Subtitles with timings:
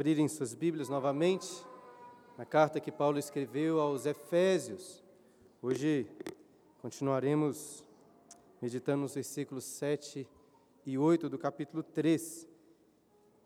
[0.00, 1.46] abrirem suas Bíblias novamente
[2.38, 5.04] na carta que Paulo escreveu aos Efésios.
[5.60, 6.06] Hoje
[6.80, 7.84] continuaremos
[8.62, 10.26] meditando nos versículos 7
[10.86, 12.48] e 8 do capítulo 3,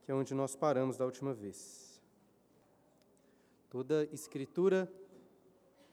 [0.04, 2.00] que é onde nós paramos da última vez.
[3.68, 4.88] Toda escritura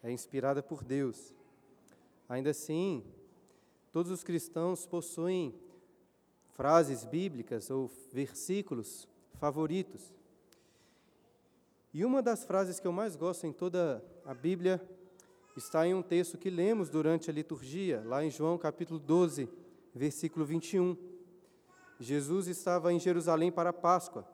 [0.03, 1.33] é inspirada por Deus.
[2.29, 3.03] Ainda assim,
[3.91, 5.55] todos os cristãos possuem
[6.51, 9.07] frases bíblicas ou versículos
[9.39, 10.20] favoritos.
[11.93, 14.81] E uma das frases que eu mais gosto em toda a Bíblia
[15.57, 19.49] está em um texto que lemos durante a liturgia, lá em João capítulo 12,
[19.93, 20.95] versículo 21.
[21.99, 24.25] Jesus estava em Jerusalém para a Páscoa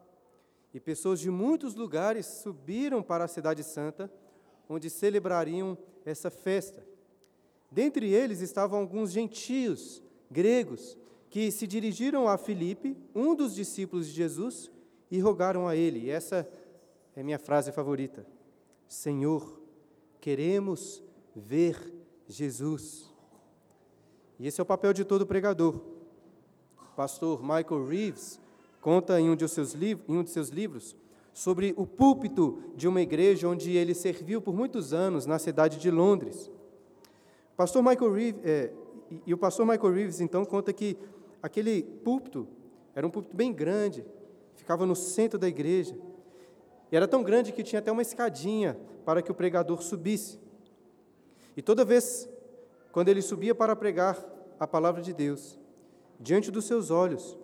[0.71, 4.11] e pessoas de muitos lugares subiram para a Cidade Santa,
[4.69, 6.85] onde celebrariam essa festa.
[7.71, 10.95] Dentre eles estavam alguns gentios, gregos,
[11.27, 14.69] que se dirigiram a Filipe, um dos discípulos de Jesus,
[15.09, 16.05] e rogaram a ele.
[16.05, 16.47] E essa
[17.17, 18.23] é minha frase favorita.
[18.87, 19.59] Senhor,
[20.21, 21.03] queremos
[21.35, 21.91] ver
[22.27, 23.11] Jesus.
[24.39, 25.81] E esse é o papel de todo pregador.
[26.77, 28.39] O pastor Michael Reeves
[28.79, 30.95] conta em um, de seus em um de seus livros
[31.33, 35.89] sobre o púlpito de uma igreja onde ele serviu por muitos anos na cidade de
[35.89, 36.51] Londres.
[37.55, 38.71] Pastor Michael Reeves, é,
[39.25, 40.95] e o pastor Michael Reeves então conta que
[41.41, 42.47] aquele púlpito
[42.93, 44.05] era um púlpito bem grande,
[44.53, 45.97] ficava no centro da igreja.
[46.91, 50.39] E era tão grande que tinha até uma escadinha para que o pregador subisse.
[51.55, 52.29] E toda vez,
[52.91, 54.17] quando ele subia para pregar
[54.59, 55.59] a palavra de Deus,
[56.19, 57.37] diante dos seus olhos,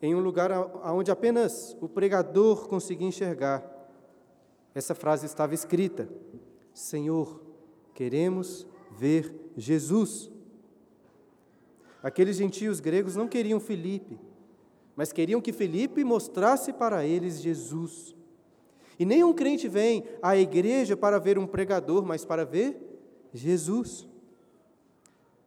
[0.00, 0.50] em um lugar
[0.92, 3.64] onde apenas o pregador conseguia enxergar,
[4.74, 6.08] essa frase estava escrita:
[6.74, 7.40] Senhor,
[7.94, 10.30] queremos ver Jesus.
[12.02, 14.18] Aqueles gentios gregos não queriam Felipe,
[14.96, 18.16] mas queriam que Felipe mostrasse para eles Jesus.
[18.98, 22.76] E nenhum crente vem à igreja para ver um pregador, mas para ver
[23.32, 24.06] Jesus.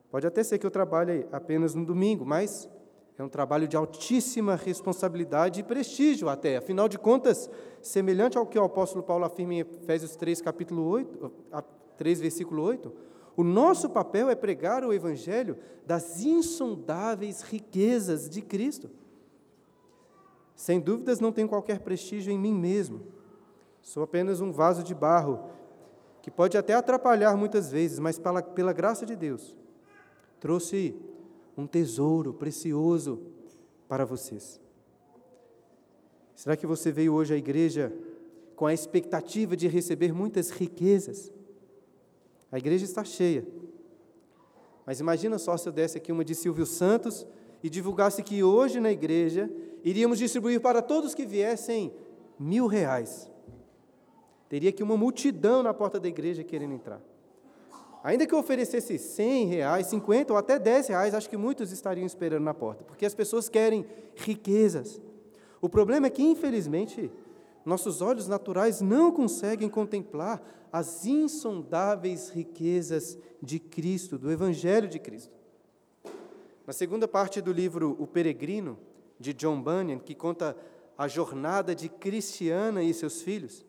[0.10, 2.70] Pode até ser que eu trabalhe apenas no domingo, mas
[3.18, 6.58] é um trabalho de altíssima responsabilidade e prestígio até.
[6.58, 7.50] Afinal de contas,
[7.82, 11.32] semelhante ao que o apóstolo Paulo afirma em Efésios 3, capítulo 8,
[11.98, 12.92] 3, versículo 8,
[13.38, 18.90] o nosso papel é pregar o evangelho das insondáveis riquezas de Cristo.
[20.56, 23.02] Sem dúvidas, não tenho qualquer prestígio em mim mesmo.
[23.86, 25.48] Sou apenas um vaso de barro,
[26.20, 29.56] que pode até atrapalhar muitas vezes, mas pela, pela graça de Deus,
[30.40, 30.96] trouxe
[31.56, 33.22] um tesouro precioso
[33.88, 34.60] para vocês.
[36.34, 37.94] Será que você veio hoje à igreja
[38.56, 41.32] com a expectativa de receber muitas riquezas?
[42.52, 43.46] A igreja está cheia.
[44.84, 47.26] Mas imagina só se eu desse aqui uma de Silvio Santos
[47.62, 49.48] e divulgasse que hoje na igreja
[49.84, 51.94] iríamos distribuir para todos que viessem
[52.40, 53.30] mil reais.
[54.56, 57.02] Teria que uma multidão na porta da igreja querendo entrar.
[58.02, 62.06] Ainda que eu oferecesse 100 reais, 50 ou até 10 reais, acho que muitos estariam
[62.06, 63.86] esperando na porta, porque as pessoas querem
[64.16, 65.02] riquezas.
[65.60, 67.12] O problema é que, infelizmente,
[67.66, 70.42] nossos olhos naturais não conseguem contemplar
[70.72, 75.34] as insondáveis riquezas de Cristo, do Evangelho de Cristo.
[76.66, 78.80] Na segunda parte do livro O Peregrino,
[79.20, 80.56] de John Bunyan, que conta
[80.98, 83.66] a jornada de Cristiana e seus filhos,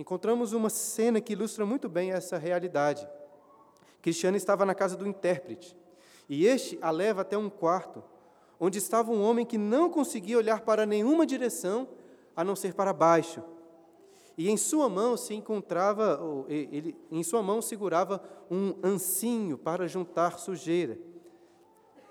[0.00, 3.06] encontramos uma cena que ilustra muito bem essa realidade.
[4.00, 5.76] Cristiano estava na casa do intérprete,
[6.26, 8.02] e este a leva até um quarto,
[8.58, 11.86] onde estava um homem que não conseguia olhar para nenhuma direção
[12.34, 13.42] a não ser para baixo.
[14.38, 16.18] E em sua mão se encontrava,
[16.48, 20.98] ele, em sua mão segurava um ancinho para juntar sujeira.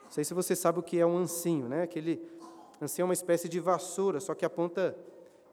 [0.04, 1.82] Não sei se você sabe o que é um ancinho, né?
[1.82, 2.22] Aquele
[2.80, 4.96] ancinho é uma espécie de vassoura, só que a ponta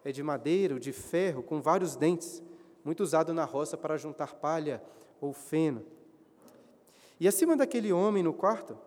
[0.06, 2.40] é de madeira ou de ferro, com vários dentes,
[2.84, 4.80] muito usado na roça para juntar palha
[5.20, 5.84] ou feno.
[7.18, 8.78] E acima daquele homem no quarto,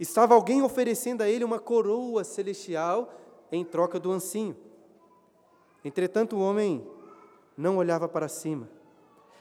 [0.00, 3.12] estava alguém oferecendo a ele uma coroa celestial
[3.52, 4.56] em troca do ancinho.
[5.84, 6.82] Entretanto, o homem
[7.58, 8.66] não olhava para cima,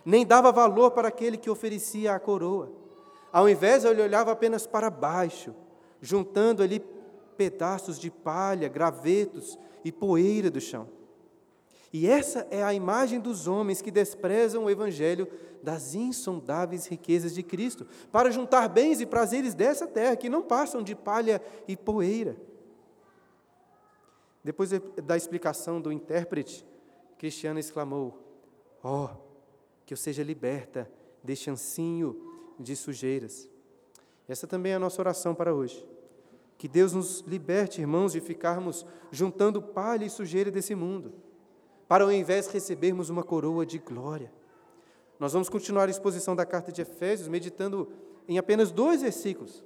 [0.03, 2.69] nem dava valor para aquele que oferecia a coroa.
[3.31, 5.55] Ao invés, ele olhava apenas para baixo,
[6.01, 6.83] juntando ali
[7.37, 11.01] pedaços de palha, gravetos e poeira do chão.
[11.93, 15.27] E essa é a imagem dos homens que desprezam o evangelho
[15.61, 20.81] das insondáveis riquezas de Cristo, para juntar bens e prazeres dessa terra que não passam
[20.81, 22.35] de palha e poeira.
[24.43, 24.71] Depois
[25.03, 26.65] da explicação do intérprete,
[27.19, 28.17] Cristiano exclamou:
[28.83, 29.09] oh,
[29.85, 30.91] que eu seja liberta
[31.23, 32.19] deste ancinho
[32.59, 33.47] de sujeiras.
[34.27, 35.87] Essa também é a nossa oração para hoje.
[36.57, 41.22] Que Deus nos liberte, irmãos, de ficarmos juntando palha e sujeira desse mundo
[41.93, 44.33] para ao invés recebermos uma coroa de glória.
[45.19, 47.87] Nós vamos continuar a exposição da carta de Efésios, meditando
[48.27, 49.63] em apenas dois versículos.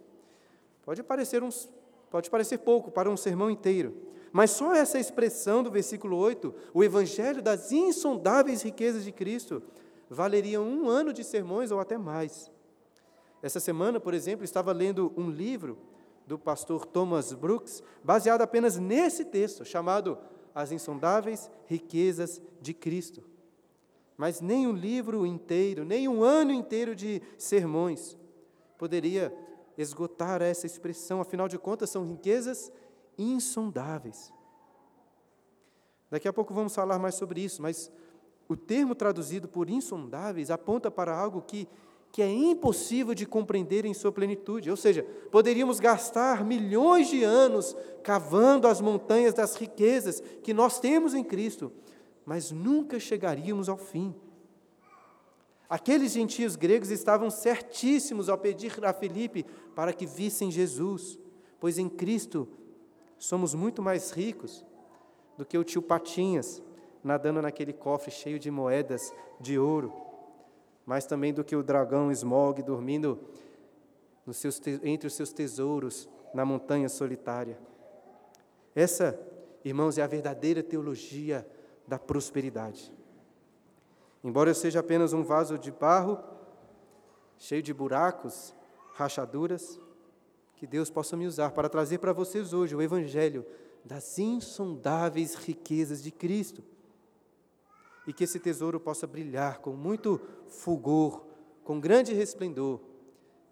[0.83, 1.69] Pode parecer, uns,
[2.11, 3.95] pode parecer pouco para um sermão inteiro,
[4.33, 9.63] mas só essa expressão do versículo 8, o evangelho das insondáveis riquezas de Cristo,
[10.09, 12.51] valeria um ano de sermões ou até mais.
[13.41, 15.77] Essa semana, por exemplo, estava lendo um livro
[16.25, 20.17] do pastor Thomas Brooks, baseado apenas nesse texto, chamado
[20.57, 23.23] As Insondáveis Riquezas de Cristo.
[24.17, 28.17] Mas nem um livro inteiro, nem um ano inteiro de sermões
[28.77, 29.31] poderia
[29.77, 32.71] esgotar essa expressão, afinal de contas, são riquezas
[33.17, 34.33] insondáveis.
[36.09, 37.91] Daqui a pouco vamos falar mais sobre isso, mas
[38.47, 41.67] o termo traduzido por insondáveis aponta para algo que,
[42.11, 44.71] que é impossível de compreender em sua plenitude.
[44.71, 51.13] Ou seja, poderíamos gastar milhões de anos cavando as montanhas das riquezas que nós temos
[51.13, 51.71] em Cristo,
[52.25, 54.15] mas nunca chegaríamos ao fim.
[55.69, 59.45] Aqueles gentios gregos estavam certíssimos ao pedir a Filipe
[59.75, 61.19] para que vissem Jesus,
[61.59, 62.47] pois em Cristo
[63.19, 64.65] somos muito mais ricos
[65.37, 66.61] do que o tio Patinhas
[67.03, 69.93] nadando naquele cofre cheio de moedas de ouro,
[70.87, 73.19] mas também do que o dragão Smog dormindo
[74.31, 77.59] seus, entre os seus tesouros na montanha solitária.
[78.73, 79.19] Essa,
[79.65, 81.45] irmãos, é a verdadeira teologia
[81.85, 82.93] da prosperidade.
[84.23, 86.19] Embora eu seja apenas um vaso de barro,
[87.37, 88.55] cheio de buracos,
[88.93, 89.79] rachaduras,
[90.55, 93.45] que Deus possa me usar para trazer para vocês hoje o Evangelho
[93.83, 96.63] das insondáveis riquezas de Cristo.
[98.07, 101.25] E que esse tesouro possa brilhar com muito fulgor,
[101.63, 102.79] com grande resplendor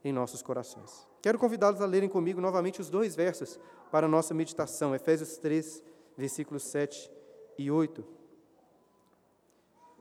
[0.03, 1.07] em nossos corações.
[1.21, 3.59] Quero convidá-los a lerem comigo novamente os dois versos
[3.91, 5.83] para a nossa meditação, Efésios 3,
[6.15, 7.11] versículos 7
[7.57, 8.05] e 8.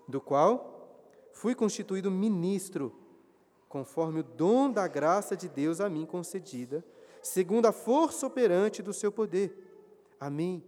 [0.06, 1.00] Do qual
[1.32, 2.94] fui constituído ministro,
[3.68, 6.84] conforme o dom da graça de Deus a mim concedida,
[7.22, 9.58] segundo a força operante do seu poder.
[10.20, 10.62] A mim,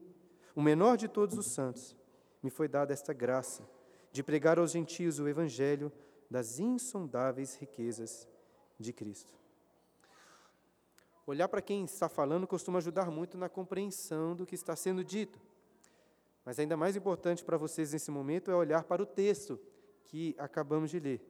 [0.54, 1.94] o menor de todos os santos,
[2.42, 3.75] me foi dada esta graça
[4.16, 5.92] de pregar aos gentios o evangelho
[6.30, 8.26] das insondáveis riquezas
[8.80, 9.34] de Cristo.
[11.26, 15.38] Olhar para quem está falando costuma ajudar muito na compreensão do que está sendo dito.
[16.46, 19.60] Mas ainda mais importante para vocês nesse momento é olhar para o texto
[20.06, 21.20] que acabamos de ler.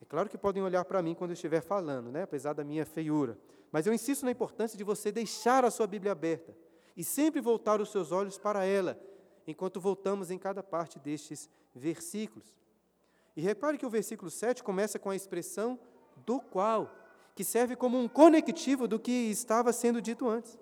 [0.00, 2.22] É claro que podem olhar para mim quando eu estiver falando, né?
[2.22, 3.36] apesar da minha feiura.
[3.72, 6.56] Mas eu insisto na importância de você deixar a sua Bíblia aberta
[6.96, 8.96] e sempre voltar os seus olhos para ela,
[9.44, 12.54] enquanto voltamos em cada parte destes versículos.
[13.36, 15.78] E repare que o versículo 7 começa com a expressão
[16.26, 16.94] do qual,
[17.34, 20.58] que serve como um conectivo do que estava sendo dito antes.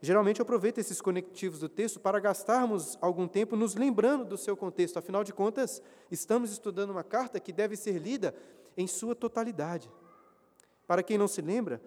[0.00, 4.54] Geralmente eu aproveito esses conectivos do texto para gastarmos algum tempo nos lembrando do seu
[4.56, 4.98] contexto.
[4.98, 8.34] Afinal de contas, estamos estudando uma carta que deve ser lida
[8.76, 9.90] em sua totalidade.
[10.86, 11.80] Para quem não se lembra,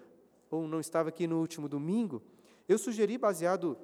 [0.49, 2.23] ou não estava aqui no último domingo,
[2.67, 3.77] eu sugeri, baseado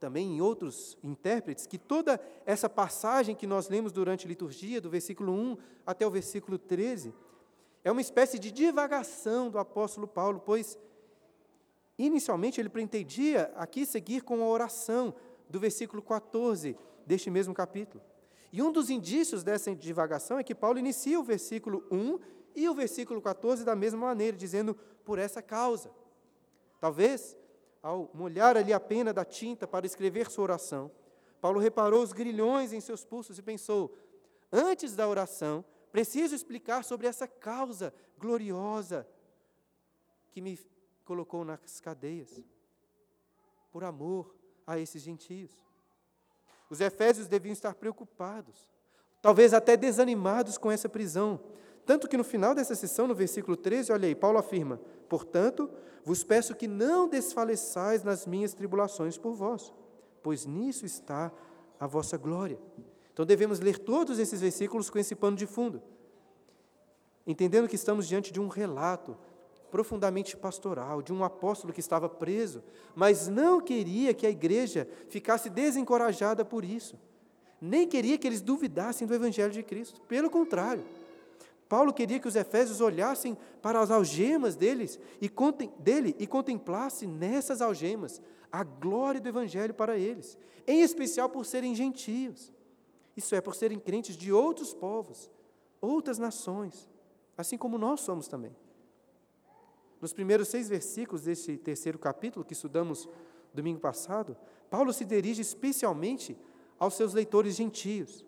[0.00, 4.88] também em outros intérpretes, que toda essa passagem que nós lemos durante a liturgia, do
[4.88, 5.56] versículo 1
[5.86, 7.14] até o versículo 13,
[7.84, 10.78] é uma espécie de divagação do apóstolo Paulo, pois
[11.98, 15.14] inicialmente ele pretendia aqui seguir com a oração
[15.48, 16.76] do versículo 14
[17.06, 18.02] deste mesmo capítulo.
[18.52, 22.18] E um dos indícios dessa divagação é que Paulo inicia o versículo 1
[22.56, 25.90] e o versículo 14 da mesma maneira, dizendo por essa causa.
[26.80, 27.36] Talvez,
[27.82, 30.90] ao molhar ali a pena da tinta para escrever sua oração,
[31.40, 33.96] Paulo reparou os grilhões em seus pulsos e pensou:
[34.52, 39.06] antes da oração, preciso explicar sobre essa causa gloriosa
[40.30, 40.58] que me
[41.04, 42.40] colocou nas cadeias,
[43.72, 44.34] por amor
[44.66, 45.50] a esses gentios.
[46.68, 48.68] Os efésios deviam estar preocupados,
[49.20, 51.40] talvez até desanimados com essa prisão,
[51.86, 55.70] tanto que no final dessa sessão, no versículo 13, olha aí, Paulo afirma: Portanto,
[56.04, 59.72] vos peço que não desfaleçais nas minhas tribulações por vós,
[60.22, 61.32] pois nisso está
[61.78, 62.58] a vossa glória.
[63.12, 65.82] Então devemos ler todos esses versículos com esse pano de fundo,
[67.26, 69.16] entendendo que estamos diante de um relato
[69.70, 72.62] profundamente pastoral, de um apóstolo que estava preso,
[72.94, 76.98] mas não queria que a igreja ficasse desencorajada por isso,
[77.60, 80.82] nem queria que eles duvidassem do Evangelho de Cristo, pelo contrário.
[81.70, 85.30] Paulo queria que os efésios olhassem para as algemas deles e
[85.78, 90.36] dele e contemplassem nessas algemas a glória do Evangelho para eles,
[90.66, 92.52] em especial por serem gentios.
[93.16, 95.30] Isso é, por serem crentes de outros povos,
[95.80, 96.90] outras nações,
[97.38, 98.56] assim como nós somos também.
[100.00, 103.08] Nos primeiros seis versículos deste terceiro capítulo que estudamos
[103.54, 104.36] domingo passado,
[104.68, 106.36] Paulo se dirige especialmente
[106.80, 108.26] aos seus leitores gentios,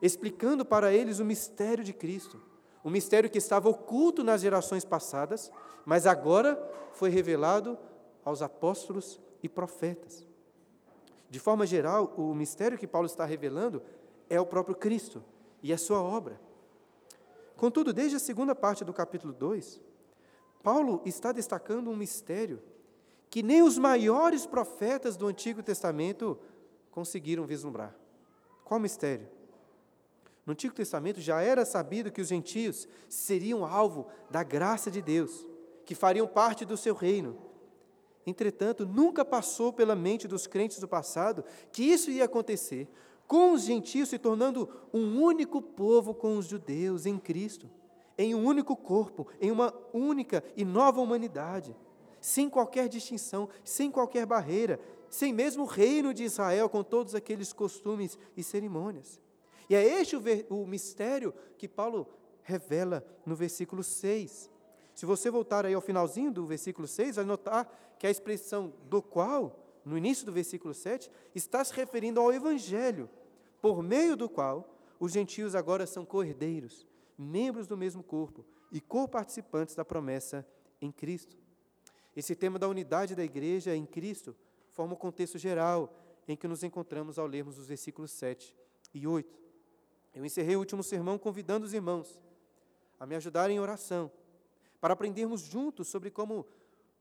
[0.00, 2.53] explicando para eles o mistério de Cristo,
[2.84, 5.50] um mistério que estava oculto nas gerações passadas,
[5.86, 6.60] mas agora
[6.92, 7.78] foi revelado
[8.24, 10.26] aos apóstolos e profetas.
[11.30, 13.82] De forma geral, o mistério que Paulo está revelando
[14.28, 15.24] é o próprio Cristo
[15.62, 16.40] e a sua obra.
[17.56, 19.80] Contudo, desde a segunda parte do capítulo 2,
[20.62, 22.62] Paulo está destacando um mistério
[23.30, 26.38] que nem os maiores profetas do Antigo Testamento
[26.90, 27.94] conseguiram vislumbrar.
[28.64, 29.28] Qual mistério?
[30.46, 35.46] No Antigo Testamento já era sabido que os gentios seriam alvo da graça de Deus,
[35.86, 37.38] que fariam parte do seu reino.
[38.26, 42.88] Entretanto, nunca passou pela mente dos crentes do passado que isso ia acontecer,
[43.26, 47.70] com os gentios se tornando um único povo com os judeus em Cristo,
[48.16, 51.74] em um único corpo, em uma única e nova humanidade,
[52.20, 57.52] sem qualquer distinção, sem qualquer barreira, sem mesmo o reino de Israel com todos aqueles
[57.52, 59.20] costumes e cerimônias.
[59.68, 62.08] E é este o, o mistério que Paulo
[62.42, 64.50] revela no versículo 6.
[64.94, 69.02] Se você voltar aí ao finalzinho do versículo 6, vai notar que a expressão do
[69.02, 73.08] qual, no início do versículo 7, está se referindo ao Evangelho,
[73.60, 76.86] por meio do qual os gentios agora são cordeiros,
[77.18, 80.46] membros do mesmo corpo e co-participantes da promessa
[80.80, 81.36] em Cristo.
[82.14, 84.36] Esse tema da unidade da igreja em Cristo
[84.70, 85.92] forma o contexto geral
[86.28, 88.54] em que nos encontramos ao lermos os versículos 7
[88.92, 89.43] e 8.
[90.14, 92.20] Eu encerrei o último sermão convidando os irmãos
[92.98, 94.10] a me ajudarem em oração,
[94.80, 96.46] para aprendermos juntos sobre como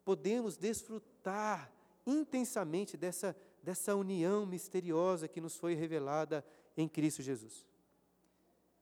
[0.03, 1.71] podemos desfrutar
[2.05, 7.65] intensamente dessa, dessa união misteriosa que nos foi revelada em Cristo Jesus.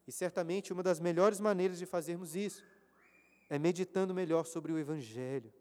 [0.08, 2.64] E certamente uma das melhores maneiras de fazermos isso
[3.50, 5.54] é meditando melhor sobre o Evangelho,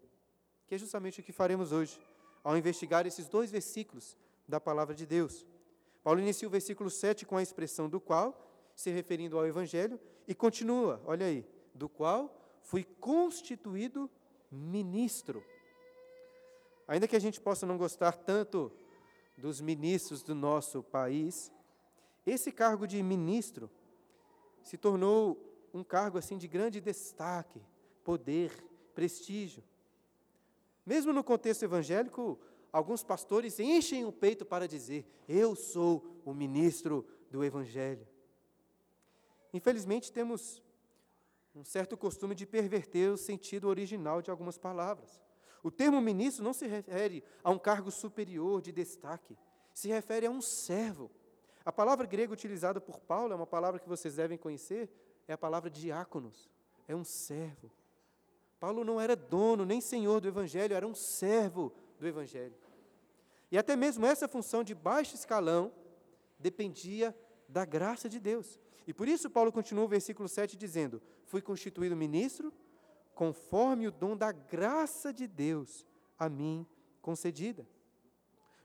[0.66, 2.00] que é justamente o que faremos hoje,
[2.42, 4.16] ao investigar esses dois versículos
[4.48, 5.46] da palavra de Deus.
[6.02, 8.49] Paulo inicia o versículo 7 com a expressão do qual,
[8.80, 14.08] se referindo ao Evangelho, e continua, olha aí, do qual fui constituído
[14.50, 15.44] ministro.
[16.88, 18.72] Ainda que a gente possa não gostar tanto
[19.36, 21.52] dos ministros do nosso país,
[22.26, 23.70] esse cargo de ministro
[24.62, 25.36] se tornou
[25.74, 27.60] um cargo assim de grande destaque,
[28.02, 28.50] poder,
[28.94, 29.62] prestígio.
[30.86, 32.38] Mesmo no contexto evangélico,
[32.72, 38.08] alguns pastores enchem o peito para dizer: Eu sou o ministro do Evangelho.
[39.52, 40.62] Infelizmente, temos
[41.54, 45.20] um certo costume de perverter o sentido original de algumas palavras.
[45.62, 49.36] O termo ministro não se refere a um cargo superior de destaque,
[49.74, 51.10] se refere a um servo.
[51.64, 54.88] A palavra grega utilizada por Paulo é uma palavra que vocês devem conhecer,
[55.28, 56.48] é a palavra diáconos,
[56.88, 57.70] é um servo.
[58.58, 62.54] Paulo não era dono nem senhor do evangelho, era um servo do evangelho.
[63.50, 65.72] E até mesmo essa função de baixo escalão
[66.38, 67.16] dependia
[67.48, 68.60] da graça de Deus.
[68.90, 72.52] E por isso Paulo continua o versículo 7 dizendo: Fui constituído ministro
[73.14, 75.86] conforme o dom da graça de Deus
[76.18, 76.66] a mim
[77.00, 77.64] concedida.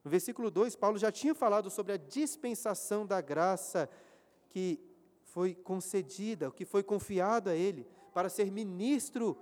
[0.04, 3.88] No versículo 2, Paulo já tinha falado sobre a dispensação da graça
[4.50, 4.80] que
[5.26, 9.38] foi concedida, que foi confiado a ele, para ser ministro,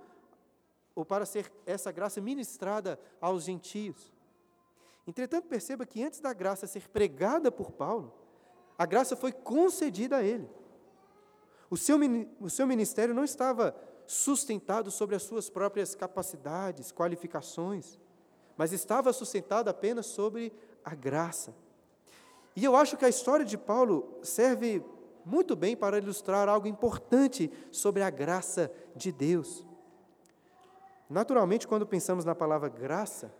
[0.94, 4.12] ou para ser essa graça ministrada aos gentios.
[5.06, 8.12] Entretanto, perceba que antes da graça ser pregada por Paulo,
[8.76, 10.46] a graça foi concedida a ele.
[11.70, 11.98] O seu,
[12.40, 13.74] o seu ministério não estava
[14.06, 17.98] sustentado sobre as suas próprias capacidades, qualificações,
[18.56, 20.52] mas estava sustentado apenas sobre
[20.84, 21.54] a graça.
[22.54, 24.84] E eu acho que a história de Paulo serve
[25.24, 29.66] muito bem para ilustrar algo importante sobre a graça de Deus.
[31.08, 33.34] Naturalmente, quando pensamos na palavra graça,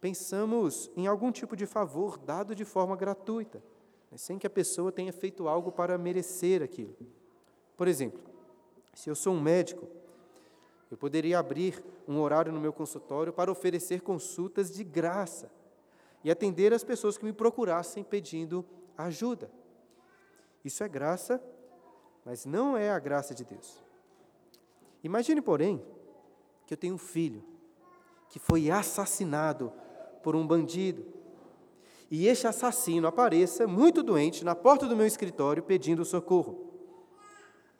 [0.00, 3.62] pensamos em algum tipo de favor dado de forma gratuita,
[4.10, 6.96] né, sem que a pessoa tenha feito algo para merecer aquilo.
[7.76, 8.20] Por exemplo,
[8.94, 9.88] se eu sou um médico,
[10.90, 15.50] eu poderia abrir um horário no meu consultório para oferecer consultas de graça
[16.22, 18.64] e atender as pessoas que me procurassem pedindo
[18.96, 19.50] ajuda.
[20.64, 21.42] Isso é graça,
[22.24, 23.82] mas não é a graça de Deus.
[25.02, 25.82] Imagine, porém,
[26.66, 27.42] que eu tenho um filho
[28.28, 29.72] que foi assassinado
[30.22, 31.04] por um bandido.
[32.10, 36.71] E este assassino apareça muito doente na porta do meu escritório pedindo socorro.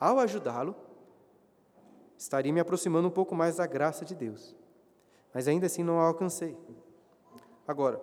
[0.03, 0.75] Ao ajudá-lo,
[2.17, 4.53] estaria me aproximando um pouco mais da graça de Deus.
[5.33, 6.57] Mas ainda assim não a alcancei.
[7.65, 8.01] Agora,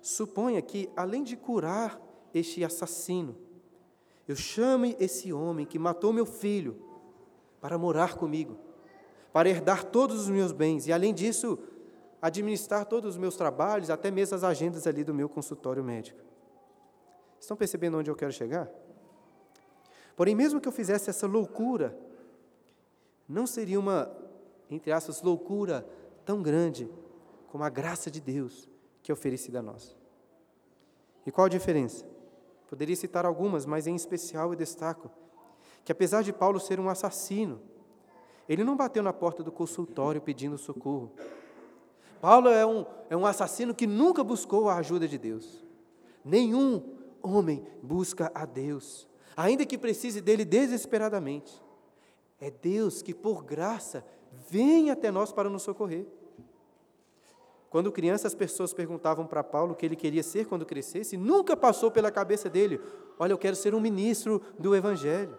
[0.00, 2.00] suponha que, além de curar
[2.32, 3.36] este assassino,
[4.28, 6.80] eu chame esse homem que matou meu filho
[7.60, 8.56] para morar comigo,
[9.32, 11.58] para herdar todos os meus bens e, além disso,
[12.22, 16.20] administrar todos os meus trabalhos, até mesmo as agendas ali do meu consultório médico.
[17.40, 18.70] Estão percebendo onde eu quero chegar?
[20.16, 21.96] Porém, mesmo que eu fizesse essa loucura,
[23.28, 24.10] não seria uma,
[24.70, 25.86] entre aspas, loucura
[26.24, 26.90] tão grande
[27.48, 28.68] como a graça de Deus
[29.02, 29.96] que é oferecida a nós.
[31.26, 32.04] E qual a diferença?
[32.68, 35.10] Poderia citar algumas, mas em especial eu destaco
[35.84, 37.60] que, apesar de Paulo ser um assassino,
[38.48, 41.12] ele não bateu na porta do consultório pedindo socorro.
[42.20, 45.64] Paulo é um, é um assassino que nunca buscou a ajuda de Deus.
[46.24, 49.08] Nenhum homem busca a Deus
[49.40, 51.52] ainda que precise dele desesperadamente.
[52.40, 54.04] É Deus que, por graça,
[54.50, 56.06] vem até nós para nos socorrer.
[57.70, 61.56] Quando criança, as pessoas perguntavam para Paulo o que ele queria ser quando crescesse, nunca
[61.56, 62.80] passou pela cabeça dele:
[63.18, 65.36] Olha, eu quero ser um ministro do Evangelho.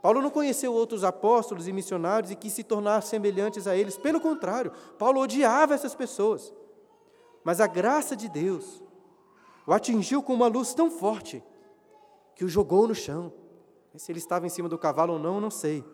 [0.00, 3.98] Paulo não conheceu outros apóstolos e missionários e quis se tornar semelhantes a eles.
[3.98, 6.54] Pelo contrário, Paulo odiava essas pessoas.
[7.44, 8.82] Mas a graça de Deus
[9.66, 11.42] o atingiu com uma luz tão forte
[12.34, 13.32] que o jogou no chão.
[13.96, 15.84] Se ele estava em cima do cavalo ou não, não sei.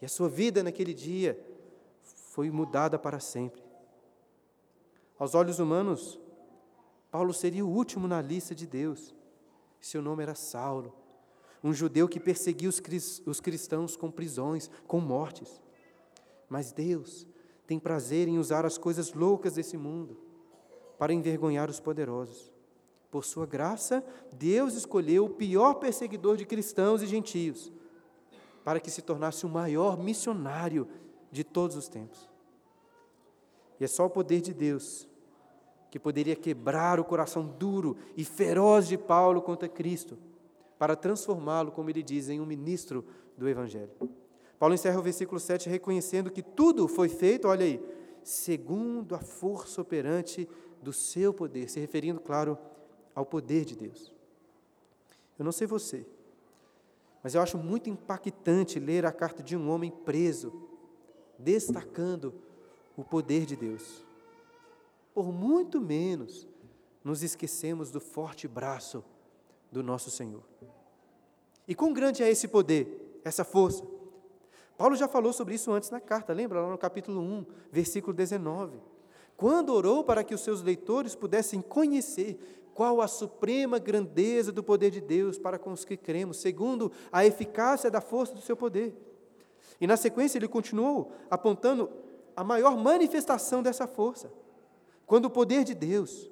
[0.00, 1.38] E a sua vida naquele dia
[2.02, 3.62] foi mudada para sempre.
[5.18, 6.20] Aos olhos humanos,
[7.10, 9.14] Paulo seria o último na lista de Deus.
[9.80, 10.94] Seu nome era Saulo,
[11.62, 15.62] um judeu que perseguia os cristãos com prisões, com mortes.
[16.48, 17.26] Mas Deus
[17.66, 20.16] tem prazer em usar as coisas loucas desse mundo
[20.98, 22.52] para envergonhar os poderosos.
[23.10, 27.72] Por sua graça, Deus escolheu o pior perseguidor de cristãos e gentios
[28.66, 30.88] para que se tornasse o maior missionário
[31.30, 32.28] de todos os tempos.
[33.78, 35.08] E é só o poder de Deus
[35.88, 40.18] que poderia quebrar o coração duro e feroz de Paulo contra Cristo,
[40.76, 43.04] para transformá-lo, como ele diz, em um ministro
[43.38, 43.92] do Evangelho.
[44.58, 47.80] Paulo encerra o versículo 7 reconhecendo que tudo foi feito, olha aí,
[48.24, 50.48] segundo a força operante
[50.82, 52.58] do seu poder, se referindo, claro,
[53.16, 54.12] ao poder de Deus.
[55.38, 56.06] Eu não sei você,
[57.22, 60.52] mas eu acho muito impactante ler a carta de um homem preso,
[61.38, 62.32] destacando
[62.96, 64.04] o poder de Deus.
[65.14, 66.46] Por muito menos
[67.02, 69.02] nos esquecemos do forte braço
[69.72, 70.42] do nosso Senhor.
[71.66, 73.84] E quão grande é esse poder, essa força?
[74.76, 78.78] Paulo já falou sobre isso antes na carta, lembra lá no capítulo 1, versículo 19.
[79.36, 82.38] Quando orou para que os seus leitores pudessem conhecer
[82.76, 87.24] qual a suprema grandeza do poder de Deus para com os que cremos, segundo a
[87.24, 88.94] eficácia da força do seu poder.
[89.80, 91.90] E na sequência ele continuou apontando
[92.36, 94.30] a maior manifestação dessa força.
[95.06, 96.30] Quando o poder de Deus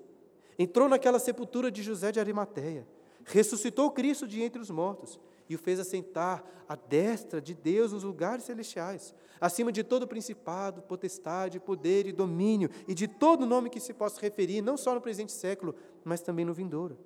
[0.59, 2.87] entrou naquela sepultura de José de Arimateia,
[3.25, 8.03] ressuscitou Cristo de entre os mortos e o fez assentar à destra de Deus nos
[8.03, 13.81] lugares celestiais, acima de todo principado, potestade, poder e domínio, e de todo nome que
[13.81, 16.99] se possa referir, não só no presente século, mas também no vindouro.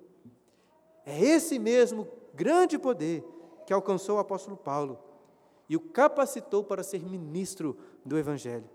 [1.05, 3.23] É esse mesmo grande poder
[3.65, 4.99] que alcançou o apóstolo Paulo
[5.67, 8.69] e o capacitou para ser ministro do Evangelho.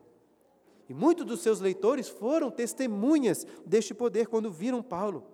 [0.89, 5.25] E muitos dos seus leitores foram testemunhas deste poder quando viram Paulo,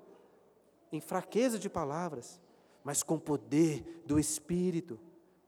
[0.93, 2.41] em fraqueza de palavras,
[2.85, 4.99] mas com poder do Espírito,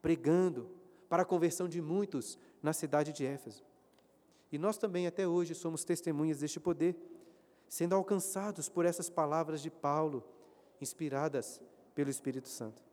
[0.01, 0.69] pregando
[1.09, 3.63] para a conversão de muitos na cidade de Éfeso.
[4.51, 6.95] E nós também, até hoje, somos testemunhas deste poder,
[7.75, 10.23] sendo alcançados por essas palavras de Paulo,
[10.79, 11.61] inspiradas
[11.95, 12.83] pelo Espírito Santo.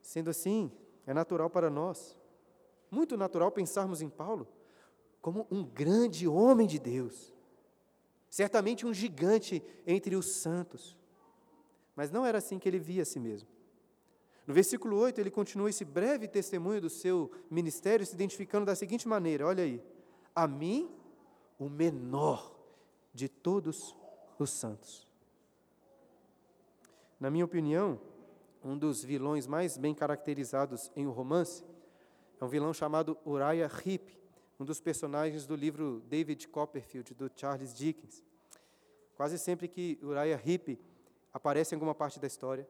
[0.00, 0.72] Sendo assim,
[1.06, 2.16] é natural para nós,
[2.90, 4.48] muito natural pensarmos em Paulo
[5.20, 7.32] como um grande homem de Deus,
[8.28, 10.98] certamente um gigante entre os santos
[11.96, 13.48] mas não era assim que ele via a si mesmo.
[14.46, 19.08] No versículo 8, ele continua esse breve testemunho do seu ministério, se identificando da seguinte
[19.08, 19.82] maneira: olha aí,
[20.34, 20.90] a mim,
[21.58, 22.53] o menor
[23.14, 23.94] de todos
[24.38, 25.06] os santos.
[27.20, 28.00] Na minha opinião,
[28.62, 31.64] um dos vilões mais bem caracterizados em um romance
[32.40, 34.18] é um vilão chamado Uriah Heep,
[34.58, 38.24] um dos personagens do livro David Copperfield, do Charles Dickens.
[39.16, 40.78] Quase sempre que Uriah Heep
[41.32, 42.68] aparece em alguma parte da história,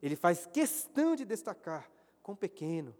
[0.00, 1.90] ele faz questão de destacar
[2.22, 2.94] quão pequeno,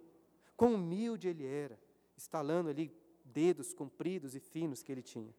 [0.56, 1.78] quão humilde ele era,
[2.16, 2.92] estalando ali
[3.24, 5.34] dedos compridos e finos que ele tinha.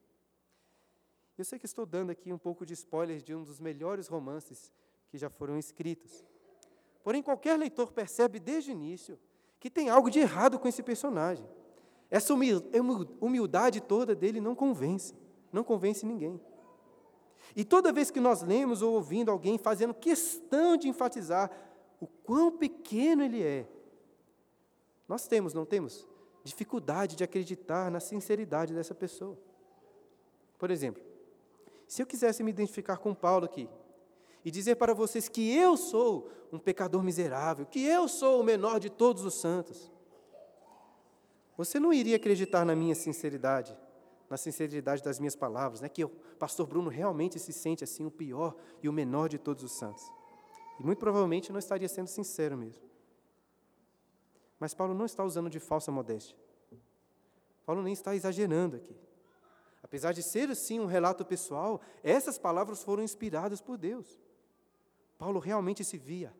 [1.38, 4.72] Eu sei que estou dando aqui um pouco de spoilers de um dos melhores romances
[5.10, 6.26] que já foram escritos.
[7.04, 9.20] Porém, qualquer leitor percebe desde o início
[9.60, 11.46] que tem algo de errado com esse personagem.
[12.10, 15.14] Essa humildade toda dele não convence,
[15.52, 16.40] não convence ninguém.
[17.56, 21.52] E toda vez que nós lemos ou ouvindo alguém fazendo questão de enfatizar
[22.00, 23.68] o quão pequeno ele é,
[25.08, 26.08] nós temos, não temos,
[26.44, 29.38] dificuldade de acreditar na sinceridade dessa pessoa.
[30.58, 31.04] Por exemplo,
[31.88, 33.70] se eu quisesse me identificar com Paulo aqui,
[34.44, 38.80] e dizer para vocês que eu sou um pecador miserável, que eu sou o menor
[38.80, 39.92] de todos os santos,
[41.58, 43.76] você não iria acreditar na minha sinceridade,
[44.30, 45.90] na sinceridade das minhas palavras, né?
[45.90, 49.64] que o pastor Bruno realmente se sente assim o pior e o menor de todos
[49.64, 50.12] os santos.
[50.80, 52.84] E muito provavelmente não estaria sendo sincero mesmo.
[54.60, 56.38] Mas Paulo não está usando de falsa modéstia.
[57.66, 58.96] Paulo nem está exagerando aqui.
[59.86, 64.20] Apesar de ser assim um relato pessoal, essas palavras foram inspiradas por Deus.
[65.16, 66.34] Paulo realmente se via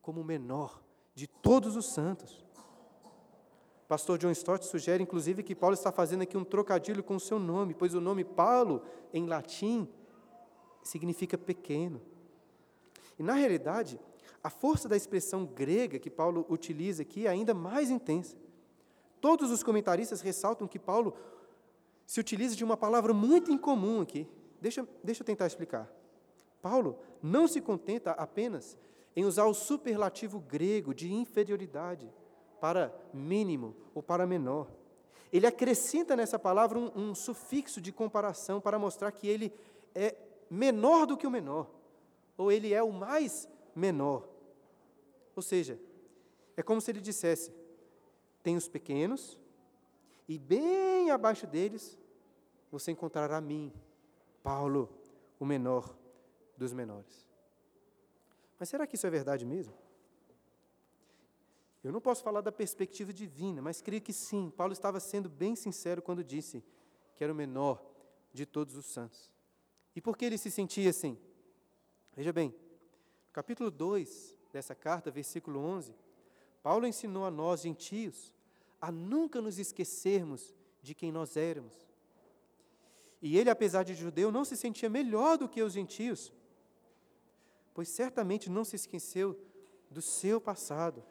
[0.00, 0.80] como o menor
[1.12, 2.44] de todos os santos.
[3.88, 7.40] Pastor John Stott sugere, inclusive, que Paulo está fazendo aqui um trocadilho com o seu
[7.40, 9.88] nome, pois o nome Paulo, em latim,
[10.84, 12.00] significa pequeno.
[13.18, 13.98] E, na realidade,
[14.44, 18.36] a força da expressão grega que Paulo utiliza aqui é ainda mais intensa.
[19.20, 21.16] Todos os comentaristas ressaltam que Paulo
[22.06, 24.28] se utiliza de uma palavra muito incomum aqui.
[24.60, 25.90] Deixa, deixa eu tentar explicar.
[26.60, 28.76] Paulo não se contenta apenas
[29.14, 32.10] em usar o superlativo grego de inferioridade
[32.60, 34.70] para mínimo ou para menor.
[35.32, 39.52] Ele acrescenta nessa palavra um, um sufixo de comparação para mostrar que ele
[39.94, 40.14] é
[40.48, 41.70] menor do que o menor,
[42.36, 44.28] ou ele é o mais menor.
[45.34, 45.80] Ou seja,
[46.56, 47.52] é como se ele dissesse:
[48.42, 49.40] tem os pequenos,
[50.34, 51.98] e bem abaixo deles
[52.70, 53.70] você encontrará mim,
[54.42, 54.88] Paulo,
[55.38, 55.94] o menor
[56.56, 57.26] dos menores.
[58.58, 59.74] Mas será que isso é verdade mesmo?
[61.84, 64.50] Eu não posso falar da perspectiva divina, mas creio que sim.
[64.56, 66.64] Paulo estava sendo bem sincero quando disse
[67.14, 67.84] que era o menor
[68.32, 69.30] de todos os santos.
[69.94, 71.18] E por que ele se sentia assim?
[72.16, 72.48] Veja bem,
[73.26, 75.94] no capítulo 2 dessa carta, versículo 11,
[76.62, 78.32] Paulo ensinou a nós, gentios,
[78.82, 81.72] a nunca nos esquecermos de quem nós éramos.
[83.22, 86.32] E ele, apesar de judeu, não se sentia melhor do que os gentios,
[87.72, 89.40] pois certamente não se esqueceu
[89.88, 91.04] do seu passado,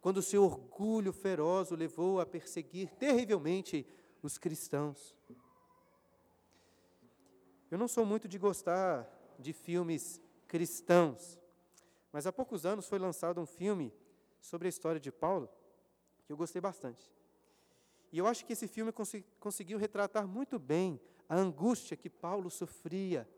[0.00, 3.86] quando o seu orgulho feroz o levou a perseguir terrivelmente
[4.22, 5.14] os cristãos.
[7.70, 9.06] Eu não sou muito de gostar
[9.38, 11.38] de filmes cristãos,
[12.10, 13.92] mas há poucos anos foi lançado um filme
[14.40, 15.50] sobre a história de Paulo,
[16.30, 17.10] que eu gostei bastante.
[18.12, 22.48] E eu acho que esse filme cons conseguiu retratar muito bem a angústia que Paulo
[22.48, 23.28] sofria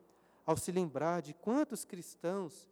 [0.44, 2.68] ao se lembrar de quantos cristãos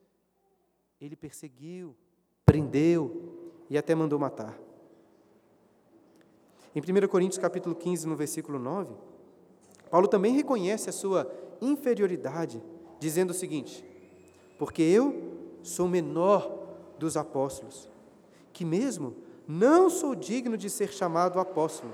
[1.00, 1.96] ele perseguiu,
[2.44, 4.58] prendeu, e até mandou matar.
[6.74, 8.94] Em 1 Coríntios capítulo 15, no versículo 9,
[9.90, 12.62] Paulo também reconhece a sua inferioridade,
[12.98, 13.82] dizendo o seguinte:
[14.58, 17.88] Porque eu sou menor dos apóstolos,
[18.52, 21.92] que mesmo não sou digno de ser chamado apóstolo.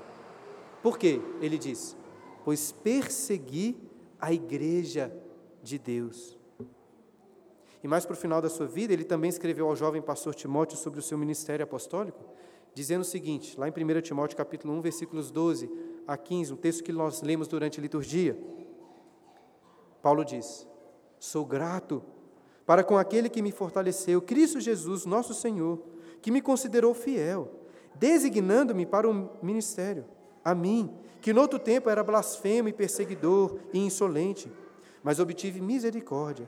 [0.83, 1.19] Por quê?
[1.41, 1.97] Ele diz:
[2.45, 3.75] Pois persegui
[4.21, 5.11] a igreja
[5.63, 6.37] de Deus.
[7.83, 10.77] E mais para o final da sua vida, ele também escreveu ao jovem pastor Timóteo
[10.77, 12.19] sobre o seu ministério apostólico,
[12.73, 15.69] dizendo o seguinte, lá em 1 Timóteo capítulo 1, versículos 12
[16.07, 18.37] a 15, um texto que nós lemos durante a liturgia.
[20.01, 20.67] Paulo diz:
[21.19, 22.03] Sou grato
[22.67, 25.81] para com aquele que me fortaleceu, Cristo Jesus, nosso Senhor,
[26.21, 27.51] que me considerou fiel,
[27.95, 30.05] designando-me para o ministério,
[30.43, 34.51] a mim, que no outro tempo era blasfemo e perseguidor e insolente,
[35.03, 36.47] mas obtive misericórdia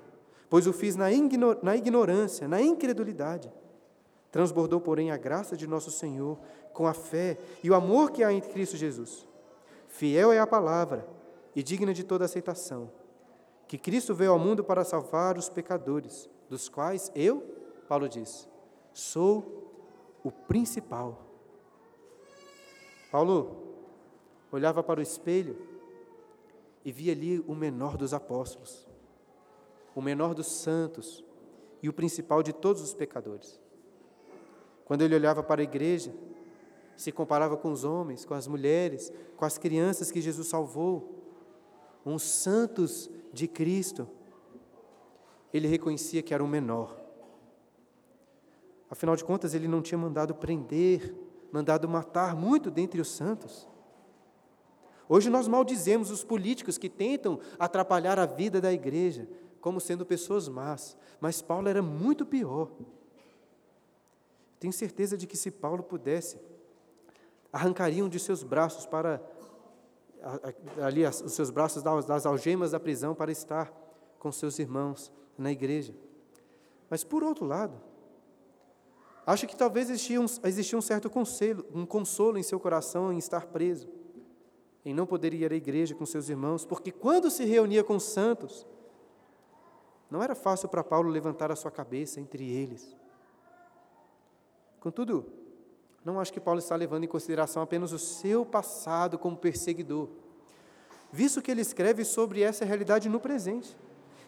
[0.50, 3.52] pois o fiz na, ignorância, na incredulidade.
[4.32, 6.40] Transbordou, porém, a graça de nosso Senhor
[6.74, 9.28] com a fé e o amor que há em Cristo Jesus.
[9.88, 11.08] Fiel é a palavra
[11.56, 12.92] e digna de toda aceitação,
[13.68, 17.44] que Cristo veio ao mundo para salvar os pecadores, dos quais eu,
[17.88, 18.48] Paulo diz,
[19.00, 19.72] sou
[20.24, 21.26] o principal.
[23.12, 23.76] Paulo
[24.52, 25.58] olhava para o espelho
[26.86, 28.90] e via ali o menor dos apóstolos
[29.96, 31.24] o menor dos santos
[31.82, 33.60] e o principal de todos os pecadores.
[34.86, 36.14] Quando ele olhava para a igreja,
[36.98, 41.16] se comparava com os homens, com as mulheres, com as crianças que Jesus salvou,
[42.06, 44.08] uns santos de Cristo,
[45.54, 46.99] ele reconhecia que era o menor.
[48.90, 51.14] Afinal de contas, ele não tinha mandado prender,
[51.52, 53.68] mandado matar muito dentre os santos.
[55.08, 59.28] Hoje nós maldizemos os políticos que tentam atrapalhar a vida da igreja,
[59.60, 62.70] como sendo pessoas más, mas Paulo era muito pior.
[64.60, 66.40] Tenho certeza de que se Paulo pudesse,
[67.52, 69.22] arrancariam de seus braços para
[70.82, 73.72] ali os seus braços das algemas da prisão para estar
[74.20, 75.96] com seus irmãos na igreja.
[76.90, 77.89] Mas por outro lado,
[79.30, 83.18] acho que talvez existia um, existia um certo consolo, um consolo em seu coração em
[83.18, 83.88] estar preso,
[84.84, 88.04] em não poder ir à igreja com seus irmãos, porque quando se reunia com os
[88.04, 88.66] santos,
[90.10, 92.96] Não era fácil para Paulo levantar a sua cabeça entre eles.
[94.80, 95.26] Contudo,
[96.04, 100.10] não acho que Paulo está levando em consideração apenas o seu passado como perseguidor,
[101.12, 103.78] visto que ele escreve sobre essa realidade no presente.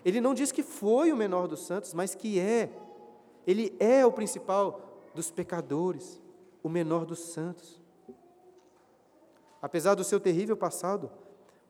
[0.05, 2.69] Ele não diz que foi o menor dos santos, mas que é.
[3.47, 6.21] Ele é o principal dos pecadores,
[6.63, 7.81] o menor dos santos.
[9.61, 11.11] Apesar do seu terrível passado,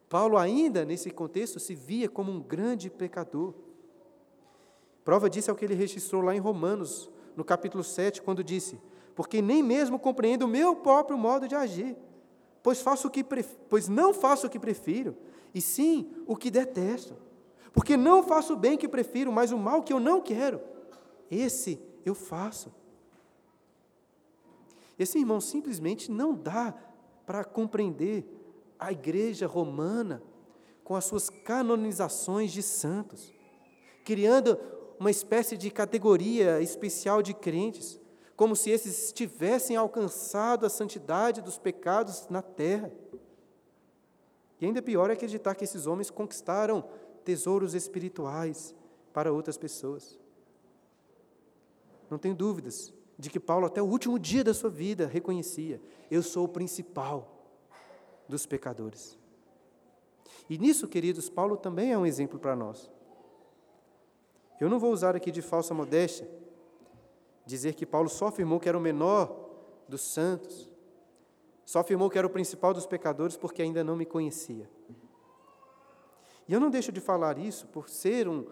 [0.09, 3.53] Paulo, ainda nesse contexto, se via como um grande pecador.
[5.03, 8.79] Prova disso é o que ele registrou lá em Romanos, no capítulo 7, quando disse:
[9.15, 11.95] Porque nem mesmo compreendo o meu próprio modo de agir,
[12.61, 13.23] pois, faço o que
[13.69, 15.15] pois não faço o que prefiro,
[15.53, 17.15] e sim o que detesto.
[17.73, 20.59] Porque não faço o bem que prefiro, mas o mal que eu não quero,
[21.29, 22.80] esse eu faço.
[25.01, 26.75] Esse irmão simplesmente não dá
[27.25, 28.23] para compreender
[28.77, 30.21] a igreja romana
[30.83, 33.33] com as suas canonizações de santos,
[34.05, 34.59] criando
[34.99, 37.99] uma espécie de categoria especial de crentes,
[38.35, 42.91] como se esses tivessem alcançado a santidade dos pecados na terra.
[44.59, 46.87] E ainda pior é acreditar que esses homens conquistaram
[47.25, 48.75] tesouros espirituais
[49.11, 50.19] para outras pessoas.
[52.07, 55.79] Não tenho dúvidas de que Paulo, até o último dia da sua vida, reconhecia:
[56.09, 57.45] eu sou o principal
[58.27, 59.15] dos pecadores.
[60.49, 62.89] E nisso, queridos, Paulo também é um exemplo para nós.
[64.59, 66.27] Eu não vou usar aqui de falsa modéstia,
[67.45, 69.49] dizer que Paulo só afirmou que era o menor
[69.87, 70.71] dos santos,
[71.63, 74.67] só afirmou que era o principal dos pecadores porque ainda não me conhecia.
[76.47, 78.47] E eu não deixo de falar isso por ser um,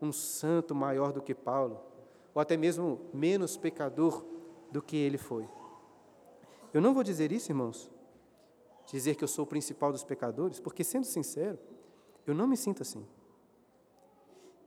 [0.00, 1.78] um santo maior do que Paulo,
[2.34, 4.24] ou até mesmo menos pecador
[4.70, 5.48] do que ele foi.
[6.72, 7.90] Eu não vou dizer isso, irmãos,
[8.86, 11.58] dizer que eu sou o principal dos pecadores, porque, sendo sincero,
[12.26, 13.06] eu não me sinto assim.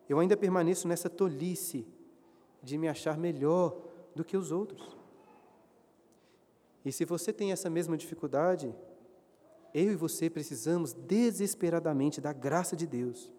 [0.08, 1.86] Eu ainda permaneço nessa tolice
[2.64, 3.78] de me achar melhor
[4.16, 4.98] do que os outros.
[6.86, 8.74] E se você tem essa mesma dificuldade,
[9.74, 13.32] eu e você precisamos desesperadamente da graça de Deus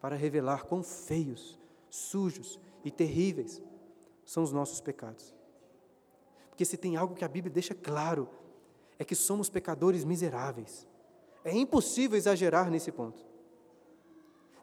[0.00, 1.58] para revelar quão feios,
[1.90, 3.62] sujos e terríveis
[4.24, 5.34] são os nossos pecados.
[6.50, 8.28] Porque se tem algo que a Bíblia deixa claro
[8.98, 10.86] é que somos pecadores miseráveis.
[11.44, 13.24] É impossível exagerar nesse ponto.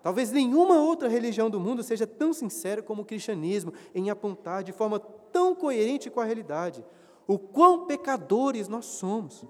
[0.04, 4.72] Talvez nenhuma outra religião do mundo seja tão sincera como o cristianismo em apontar de
[4.72, 6.86] forma tão coerente com a realidade
[7.28, 9.44] o quão pecadores nós somos.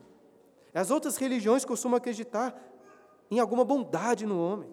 [0.73, 2.57] As outras religiões costumam acreditar
[3.29, 4.69] em alguma bondade no homem.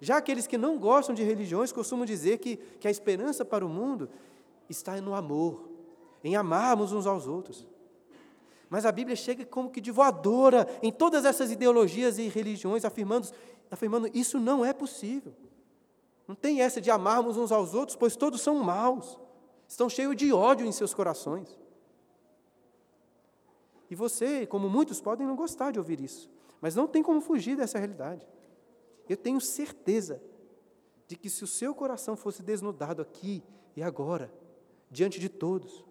[0.00, 3.68] Já aqueles que não gostam de religiões costumam dizer que, que a esperança para o
[3.68, 4.08] mundo
[4.68, 5.68] está no amor,
[6.22, 7.66] em amarmos uns aos outros.
[8.70, 13.28] Mas a Bíblia chega como que de voadora em todas essas ideologias e religiões, afirmando,
[13.70, 15.34] afirmando isso não é possível.
[16.28, 19.18] Não tem essa de amarmos uns aos outros, pois todos são maus,
[19.66, 21.58] estão cheios de ódio em seus corações.
[23.90, 26.30] E você, como muitos, podem não gostar de ouvir isso,
[26.60, 28.28] mas não tem como fugir dessa realidade.
[29.08, 30.22] Eu tenho certeza
[31.06, 33.42] de que se o seu coração fosse desnudado aqui
[33.74, 34.32] e agora,
[34.90, 35.84] diante de todos,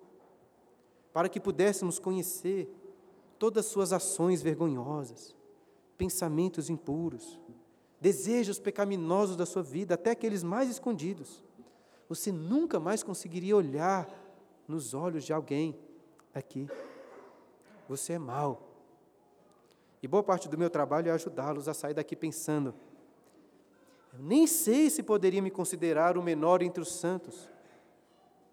[1.11, 2.69] para que pudéssemos conhecer
[3.39, 5.35] todas as suas ações vergonhosas,
[5.97, 7.39] pensamentos impuros,
[7.99, 11.43] desejos pecaminosos da sua vida, até aqueles mais escondidos.
[12.07, 14.07] Você nunca mais conseguiria olhar
[14.67, 15.77] nos olhos de alguém
[16.33, 16.67] aqui.
[17.89, 18.67] Você é mau.
[20.01, 22.73] E boa parte do meu trabalho é ajudá-los a sair daqui pensando:
[24.17, 27.47] eu nem sei se poderia me considerar o menor entre os santos,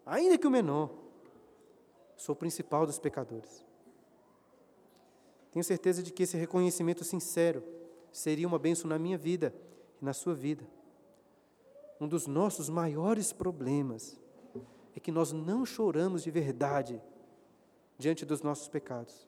[0.05, 0.91] ainda que o menor
[2.19, 3.65] sou o principal dos pecadores.
[5.51, 7.65] Tenho certeza de que esse reconhecimento sincero
[8.13, 9.55] seria uma bênção na minha vida
[10.03, 10.67] e na sua vida.
[11.99, 14.21] Um dos nossos maiores problemas
[14.95, 17.01] é que nós não choramos de verdade
[17.97, 19.27] diante dos nossos pecados.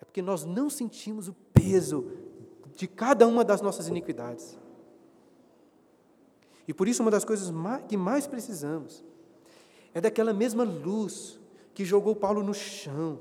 [0.00, 2.10] É porque nós não sentimos o peso
[2.74, 4.58] de cada uma das nossas iniquidades.
[6.66, 7.52] E por isso, uma das coisas
[7.88, 9.04] que mais precisamos
[9.92, 11.38] é daquela mesma luz
[11.74, 13.20] que jogou Paulo no chão,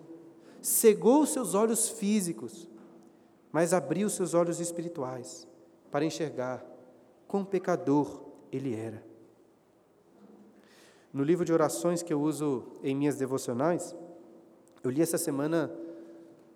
[0.61, 2.69] cegou seus olhos físicos,
[3.51, 5.47] mas abriu seus olhos espirituais
[5.91, 6.65] para enxergar
[7.27, 9.03] quão pecador ele era.
[11.11, 13.95] No livro de orações que eu uso em minhas devocionais,
[14.83, 15.71] eu li essa semana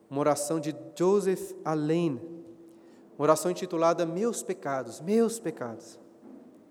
[0.10, 2.20] uma oração de Joseph Alain,
[3.18, 6.00] uma oração intitulada Meus Pecados, Meus Pecados.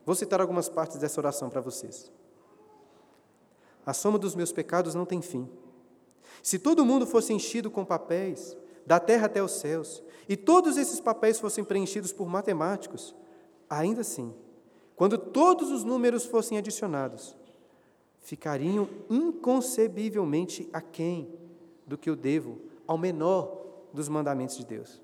[0.07, 2.13] Vou citar algumas partes dessa oração para vocês.
[3.85, 5.49] A soma dos meus pecados não tem fim.
[6.41, 11.01] Se todo mundo fosse enchido com papéis, da terra até os céus, e todos esses
[11.01, 13.17] papéis fossem preenchidos por matemáticos,
[13.69, 14.33] ainda assim,
[14.95, 17.37] quando todos os números fossem adicionados,
[18.21, 21.37] ficariam inconcebivelmente aquém
[21.85, 25.03] do que eu devo ao menor dos mandamentos de Deus.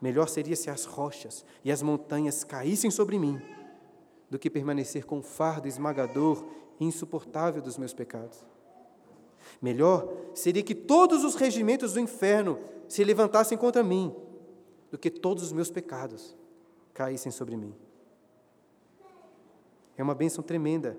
[0.00, 3.40] Melhor seria se as rochas e as montanhas caíssem sobre mim,
[4.28, 6.44] do que permanecer com o fardo esmagador
[6.78, 8.44] e insuportável dos meus pecados.
[9.62, 14.14] Melhor seria que todos os regimentos do inferno se levantassem contra mim,
[14.90, 16.36] do que todos os meus pecados
[16.92, 17.74] caíssem sobre mim.
[19.96, 20.96] É uma bênção tremenda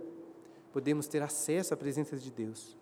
[0.78, 2.78] podemos ter acesso à presença de Deus.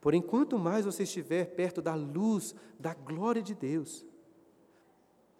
[0.00, 4.06] Porém, quanto mais você estiver perto da luz da glória de Deus,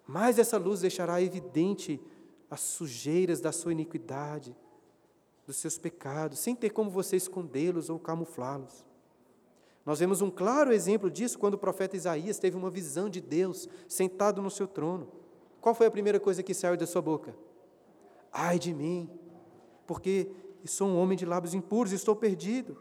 [0.07, 2.01] mais essa luz deixará evidente
[2.49, 4.55] as sujeiras da sua iniquidade,
[5.45, 8.85] dos seus pecados, sem ter como você escondê-los ou camuflá-los.
[9.85, 13.67] Nós vemos um claro exemplo disso quando o profeta Isaías teve uma visão de Deus
[13.87, 15.07] sentado no seu trono.
[15.59, 17.35] Qual foi a primeira coisa que saiu da sua boca?
[18.31, 19.09] Ai de mim,
[19.87, 20.29] porque
[20.65, 22.77] sou um homem de lábios impuros, estou perdido,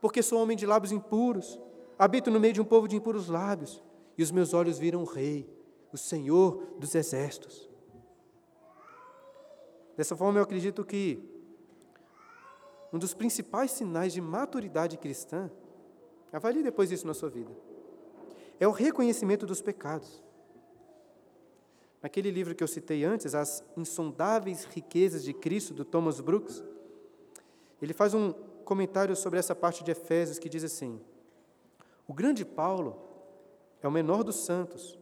[0.00, 1.58] porque sou um homem de lábios impuros,
[1.98, 3.82] habito no meio de um povo de impuros lábios,
[4.16, 5.48] e os meus olhos viram o Rei,
[5.94, 7.70] o Senhor dos exércitos.
[9.96, 11.22] Dessa forma, eu acredito que
[12.92, 15.48] um dos principais sinais de maturidade cristã,
[16.32, 17.52] avalie depois isso na sua vida,
[18.58, 20.20] é o reconhecimento dos pecados.
[22.02, 26.62] Naquele livro que eu citei antes, As Insondáveis Riquezas de Cristo, do Thomas Brooks,
[27.80, 28.32] ele faz um
[28.64, 31.00] comentário sobre essa parte de Efésios que diz assim:
[32.08, 32.98] O grande Paulo
[33.80, 34.98] é o menor dos santos,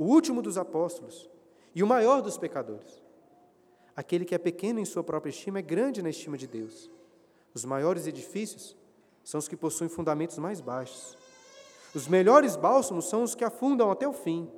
[0.00, 1.28] o último dos apóstolos
[1.74, 3.02] e o maior dos pecadores.
[3.94, 6.90] Aquele que é pequeno em sua própria estima é grande na estima de Deus.
[7.52, 8.74] Os maiores edifícios
[9.22, 11.18] são os que possuem fundamentos mais baixos.
[11.94, 14.50] Os melhores bálsamos são os que afundam até o fim.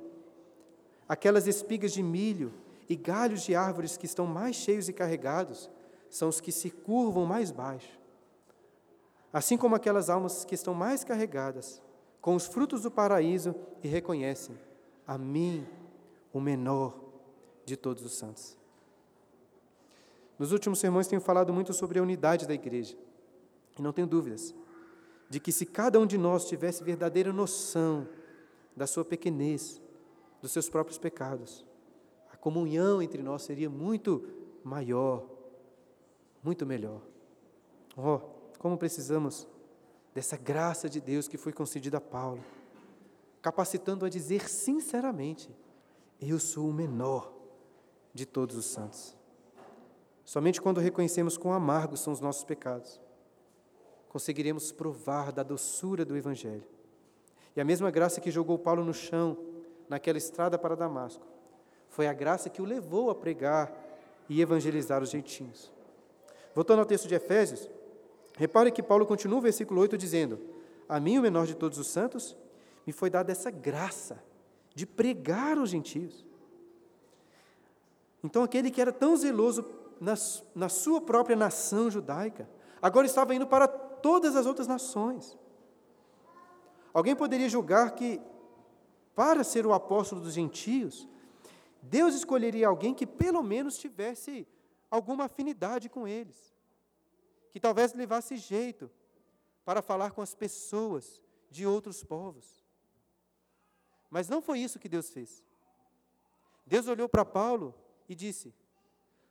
[1.09, 2.53] Aquelas espigas de milho
[2.87, 5.69] e galhos de árvores que estão mais cheios e carregados
[6.09, 7.99] são os que se curvam mais baixo.
[9.33, 11.81] Assim como aquelas almas que estão mais carregadas
[12.21, 13.53] com os frutos do paraíso
[13.83, 14.57] e reconhecem
[15.07, 15.65] a mim,
[16.31, 16.99] o menor
[17.65, 18.57] de todos os santos.
[20.37, 22.97] Nos últimos sermões tenho falado muito sobre a unidade da igreja.
[23.77, 24.53] E não tenho dúvidas
[25.29, 28.07] de que se cada um de nós tivesse verdadeira noção
[28.75, 29.81] da sua pequenez,
[30.41, 31.65] dos seus próprios pecados,
[32.31, 34.27] a comunhão entre nós seria muito
[34.63, 35.25] maior,
[36.43, 37.01] muito melhor.
[37.97, 38.19] Oh,
[38.59, 39.47] como precisamos
[40.13, 42.43] dessa graça de Deus que foi concedida a Paulo,
[43.43, 45.53] capacitando a dizer sinceramente:
[46.19, 47.31] Eu sou o menor
[48.13, 49.15] de todos os santos.
[50.23, 52.99] Somente quando reconhecemos quão amargos são os nossos pecados,
[54.07, 56.63] conseguiremos provar da doçura do Evangelho.
[57.55, 59.37] E a mesma graça que jogou Paulo no chão,
[59.89, 61.25] naquela estrada para Damasco,
[61.89, 63.71] foi a graça que o levou a pregar
[64.29, 65.71] e evangelizar os gentios.
[66.55, 67.69] Voltando ao texto de Efésios,
[68.37, 70.39] repare que Paulo continua o versículo 8 dizendo:
[70.87, 72.35] A mim, o menor de todos os santos,
[72.85, 74.23] me foi dada essa graça
[74.75, 76.25] de pregar aos gentios.
[78.23, 79.65] Então, aquele que era tão zeloso
[79.99, 80.13] na,
[80.55, 82.49] na sua própria nação judaica,
[82.81, 85.37] agora estava indo para todas as outras nações.
[86.93, 88.21] Alguém poderia julgar que,
[89.15, 91.07] para ser o apóstolo dos gentios,
[91.81, 94.47] Deus escolheria alguém que pelo menos tivesse
[94.89, 96.53] alguma afinidade com eles,
[97.51, 98.89] que talvez levasse jeito
[99.65, 102.62] para falar com as pessoas de outros povos.
[104.13, 105.43] Mas não foi isso que Deus fez.
[106.67, 107.73] Deus olhou para Paulo
[108.07, 108.53] e disse: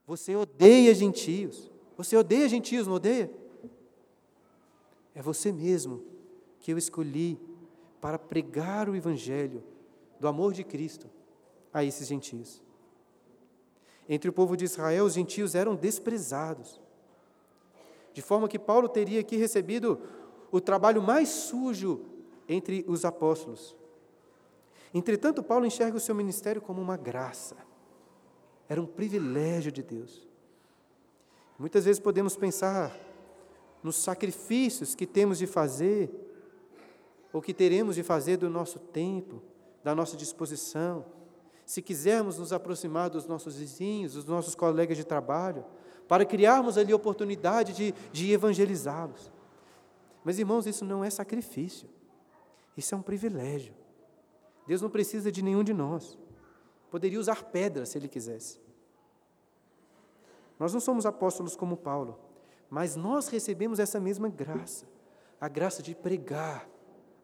[0.05, 1.71] você odeia gentios.
[1.97, 3.31] Você odeia gentios, não odeia?
[5.15, 6.03] É você mesmo
[6.59, 7.39] que eu escolhi
[8.01, 9.63] para pregar o Evangelho
[10.19, 11.09] do amor de Cristo
[11.73, 12.61] a esses gentios.
[14.09, 16.81] Entre o povo de Israel, os gentios eram desprezados,
[18.13, 20.01] de forma que Paulo teria aqui recebido
[20.51, 22.05] o trabalho mais sujo
[22.49, 23.77] entre os apóstolos.
[24.95, 27.57] Entretanto, Paulo enxerga o seu ministério como uma graça.
[28.69, 30.29] Era um privilégio de Deus.
[31.59, 32.95] Muitas vezes podemos pensar
[33.83, 36.11] nos sacrifícios que temos de fazer,
[37.33, 39.43] ou que teremos de fazer do nosso tempo,
[39.83, 41.05] da nossa disposição,
[41.65, 45.65] se quisermos nos aproximar dos nossos vizinhos, dos nossos colegas de trabalho,
[46.07, 49.33] para criarmos ali oportunidade de, de evangelizá-los.
[50.25, 51.89] Mas, irmãos, isso não é sacrifício,
[52.77, 53.75] isso é um privilégio.
[54.67, 56.19] Deus não precisa de nenhum de nós.
[56.91, 58.61] Poderia usar pedra se ele quisesse.
[60.59, 62.19] Nós não somos apóstolos como Paulo,
[62.71, 64.87] mas nós recebemos essa mesma graça,
[65.41, 66.69] a graça de pregar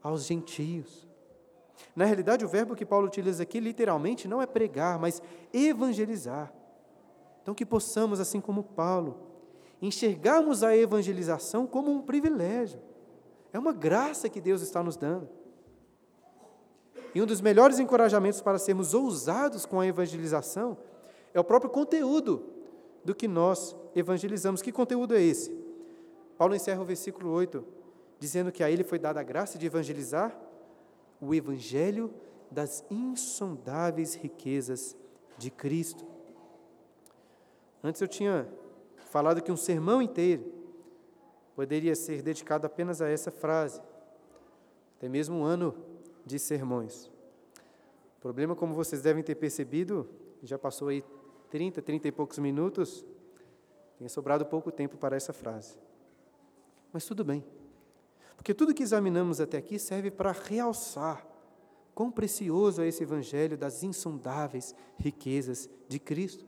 [0.03, 1.07] aos gentios.
[1.95, 5.23] Na realidade, o verbo que Paulo utiliza aqui literalmente não é pregar, mas
[5.53, 6.53] evangelizar.
[7.43, 9.21] Então, que possamos, assim como Paulo,
[9.81, 12.81] enxergarmos a evangelização como um privilégio.
[13.53, 15.29] É uma graça que Deus está nos dando.
[17.19, 20.79] E um dos melhores encorajamentos para sermos ousados com a evangelização
[21.35, 22.45] é o próprio conteúdo
[23.05, 24.63] do que nós evangelizamos.
[24.63, 25.51] Que conteúdo é esse?
[26.37, 27.65] Paulo encerra o versículo 8,
[28.21, 30.39] dizendo que a ele foi dada a graça de evangelizar
[31.21, 32.15] o evangelho
[32.53, 34.97] das insondáveis riquezas
[35.37, 36.07] de Cristo.
[37.83, 38.47] Antes eu tinha
[39.11, 40.53] falado que um sermão inteiro
[41.57, 43.83] poderia ser dedicado apenas a essa frase,
[44.97, 45.88] até mesmo um ano
[46.29, 47.11] de sermões.
[48.19, 50.09] O problema, como vocês devem ter percebido,
[50.43, 51.03] já passou aí
[51.51, 53.05] 30, 30 e poucos minutos,
[53.99, 55.77] tem sobrado pouco tempo para essa frase.
[56.93, 57.45] Mas tudo bem,
[58.37, 61.27] porque tudo que examinamos até aqui serve para realçar
[61.95, 66.47] quão precioso é esse evangelho das insondáveis riquezas de Cristo.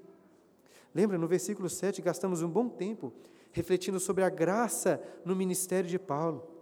[0.94, 3.12] Lembra, no versículo 7, gastamos um bom tempo
[3.52, 6.59] refletindo sobre a graça no ministério de Paulo.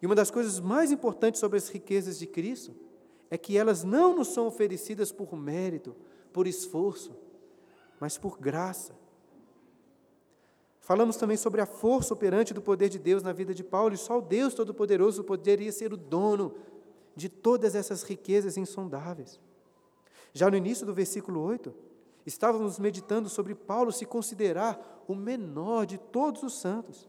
[0.00, 2.74] E uma das coisas mais importantes sobre as riquezas de Cristo
[3.30, 5.94] é que elas não nos são oferecidas por mérito,
[6.32, 7.16] por esforço,
[8.00, 8.96] mas por graça.
[10.80, 13.98] Falamos também sobre a força operante do poder de Deus na vida de Paulo, e
[13.98, 16.54] só o Deus Todo-Poderoso poderia ser o dono
[17.14, 19.38] de todas essas riquezas insondáveis.
[20.32, 21.74] Já no início do versículo 8,
[22.24, 27.08] estávamos meditando sobre Paulo se considerar o menor de todos os santos.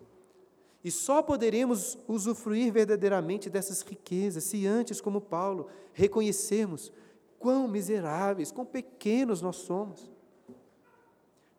[0.83, 6.91] E só poderemos usufruir verdadeiramente dessas riquezas se antes, como Paulo, reconhecermos
[7.37, 10.09] quão miseráveis, quão pequenos nós somos.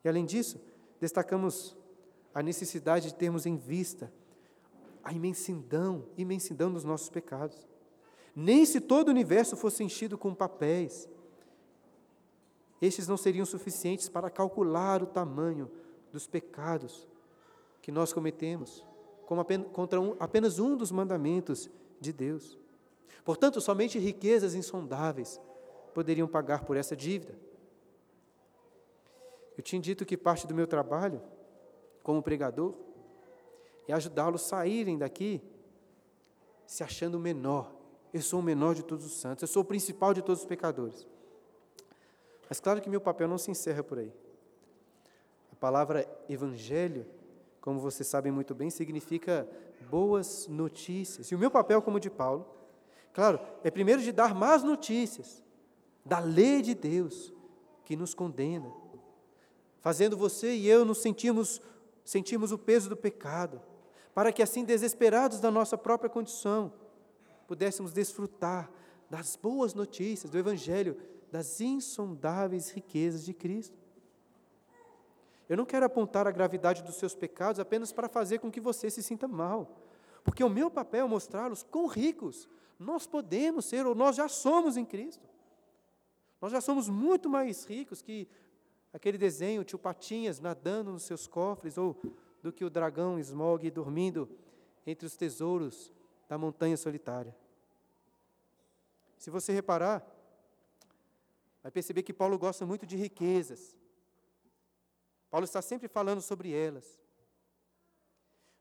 [0.03, 0.59] E além disso,
[0.99, 1.77] destacamos
[2.35, 4.11] a necessidade de termos em vista
[5.03, 7.69] a imensidão, imensidão dos nossos pecados.
[8.35, 11.09] Nem se todo o universo fosse enchido com papéis,
[12.81, 15.71] estes não seriam suficientes para calcular o tamanho
[16.11, 17.07] dos pecados
[17.83, 18.85] que nós cometemos
[19.31, 21.71] como apenas, contra um, apenas um dos mandamentos
[22.01, 22.59] de Deus.
[23.25, 25.41] Portanto, somente riquezas insondáveis
[25.95, 27.39] poderiam pagar por essa dívida.
[29.57, 31.23] Eu tinha dito que parte do meu trabalho
[32.03, 32.75] como pregador
[33.87, 35.41] é ajudá-los a saírem daqui
[36.67, 37.73] se achando o menor.
[38.13, 40.47] Eu sou o menor de todos os santos, eu sou o principal de todos os
[40.47, 41.07] pecadores.
[42.49, 44.13] Mas claro que meu papel não se encerra por aí.
[45.53, 47.07] A palavra evangelho
[47.61, 49.49] como vocês sabem muito bem, significa
[49.91, 51.31] boas notícias.
[51.31, 52.47] E o meu papel como de Paulo,
[53.13, 55.43] claro, é primeiro de dar más notícias
[56.05, 57.33] da lei de Deus
[57.85, 58.73] que nos condena,
[59.81, 61.61] fazendo você e eu nos sentirmos,
[62.05, 63.61] sentirmos o peso do pecado,
[64.15, 66.73] para que assim, desesperados da nossa própria condição,
[67.47, 68.71] pudéssemos desfrutar
[69.09, 70.97] das boas notícias do Evangelho,
[71.33, 73.80] das insondáveis riquezas de Cristo.
[75.51, 78.89] Eu não quero apontar a gravidade dos seus pecados apenas para fazer com que você
[78.89, 79.83] se sinta mal.
[80.23, 82.49] Porque o meu papel é mostrá-los quão ricos
[82.79, 85.29] nós podemos ser, ou nós já somos em Cristo.
[86.41, 88.29] Nós já somos muito mais ricos que
[88.93, 92.01] aquele desenho, tio Patinhas nadando nos seus cofres, ou
[92.41, 94.29] do que o dragão Smog dormindo
[94.87, 95.93] entre os tesouros
[96.29, 97.37] da montanha solitária.
[99.19, 100.07] Se você reparar,
[101.61, 103.80] vai perceber que Paulo gosta muito de riquezas.
[105.31, 107.01] Paulo está sempre falando sobre elas.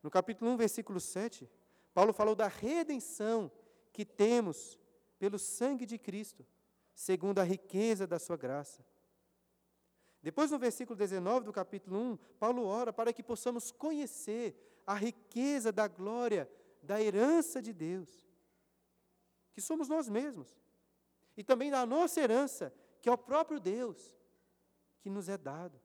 [0.03, 1.49] No capítulo 1, versículo 7,
[1.93, 3.51] Paulo falou da redenção
[3.91, 4.79] que temos
[5.17, 6.45] pelo sangue de Cristo,
[6.93, 8.85] segundo a riqueza da sua graça.
[10.21, 15.71] Depois, no versículo 19 do capítulo 1, Paulo ora para que possamos conhecer a riqueza
[15.71, 16.49] da glória,
[16.81, 18.27] da herança de Deus,
[19.53, 20.61] que somos nós mesmos,
[21.35, 24.17] e também da nossa herança, que é o próprio Deus,
[25.01, 25.79] que nos é dado.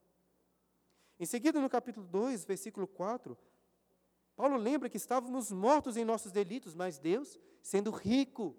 [1.19, 3.37] Em seguida, no capítulo 2, versículo 4,
[4.35, 8.55] Paulo lembra que estávamos mortos em nossos delitos, mas Deus, sendo rico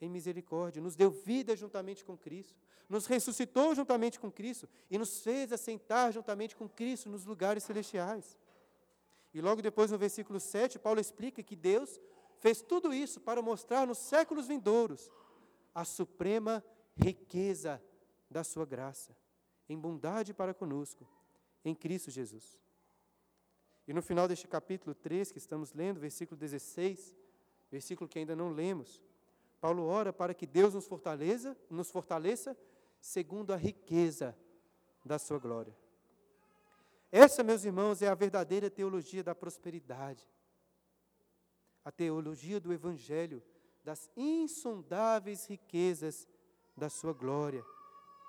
[0.00, 2.56] em misericórdia, nos deu vida juntamente com Cristo,
[2.88, 8.38] nos ressuscitou juntamente com Cristo e nos fez assentar juntamente com Cristo nos lugares celestiais.
[9.34, 12.00] E logo depois, no versículo 7, Paulo explica que Deus
[12.38, 15.10] fez tudo isso para mostrar nos séculos vindouros
[15.74, 16.64] a suprema
[16.96, 17.82] riqueza
[18.30, 19.16] da sua graça,
[19.68, 21.17] em bondade para conosco
[21.64, 22.58] em Cristo Jesus.
[23.86, 27.14] E no final deste capítulo 3 que estamos lendo, versículo 16,
[27.70, 29.02] versículo que ainda não lemos,
[29.60, 32.56] Paulo ora para que Deus nos fortaleça, nos fortaleça
[33.00, 34.36] segundo a riqueza
[35.04, 35.74] da sua glória.
[37.10, 40.28] Essa, meus irmãos, é a verdadeira teologia da prosperidade.
[41.84, 43.42] A teologia do evangelho,
[43.82, 46.28] das insondáveis riquezas
[46.76, 47.64] da sua glória,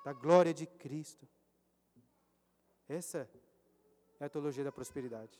[0.05, 1.27] da glória de Cristo.
[2.89, 3.29] Essa
[4.19, 5.39] é a teologia da prosperidade.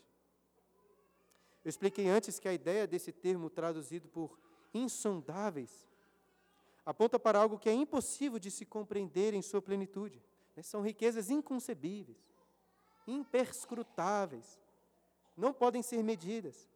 [1.66, 4.39] Eu expliquei antes que a ideia desse termo traduzido por
[4.74, 5.89] insondáveis
[6.86, 10.24] aponta para algo que é impossível de se compreender em sua plenitude.
[10.56, 10.62] Né?
[10.62, 12.18] São riquezas inconcebíveis,
[13.08, 14.60] imperscrutáveis,
[15.36, 16.70] não podem ser medidas.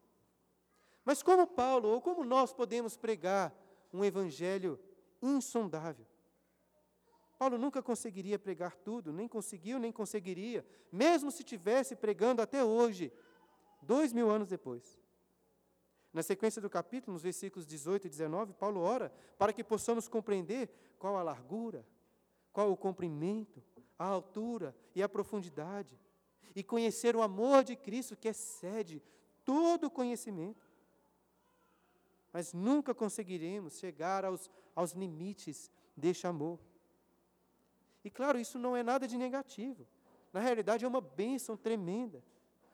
[1.05, 3.53] Mas como Paulo, ou como nós podemos pregar
[3.93, 4.79] um evangelho
[5.21, 6.05] insondável?
[7.43, 13.11] Paulo nunca conseguiria pregar tudo, nem conseguiu, nem conseguiria, mesmo se tivesse pregando até hoje,
[13.81, 14.97] dois mil anos depois.
[16.13, 20.69] Na sequência do capítulo, nos versículos 18 e 19, Paulo ora para que possamos compreender
[20.97, 21.85] qual a largura,
[22.53, 23.61] qual o comprimento,
[23.99, 25.99] a altura e a profundidade,
[26.55, 29.03] e conhecer o amor de Cristo que excede
[29.43, 30.65] todo o conhecimento.
[32.31, 36.57] Mas nunca conseguiremos chegar aos, aos limites deste amor.
[38.03, 39.87] E claro, isso não é nada de negativo.
[40.31, 42.23] Na realidade, é uma bênção tremenda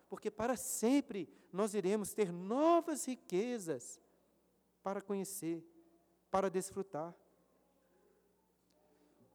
[0.10, 4.02] porque para sempre nós iremos ter novas riquezas
[4.82, 5.64] para conhecer,
[6.32, 7.16] para desfrutar.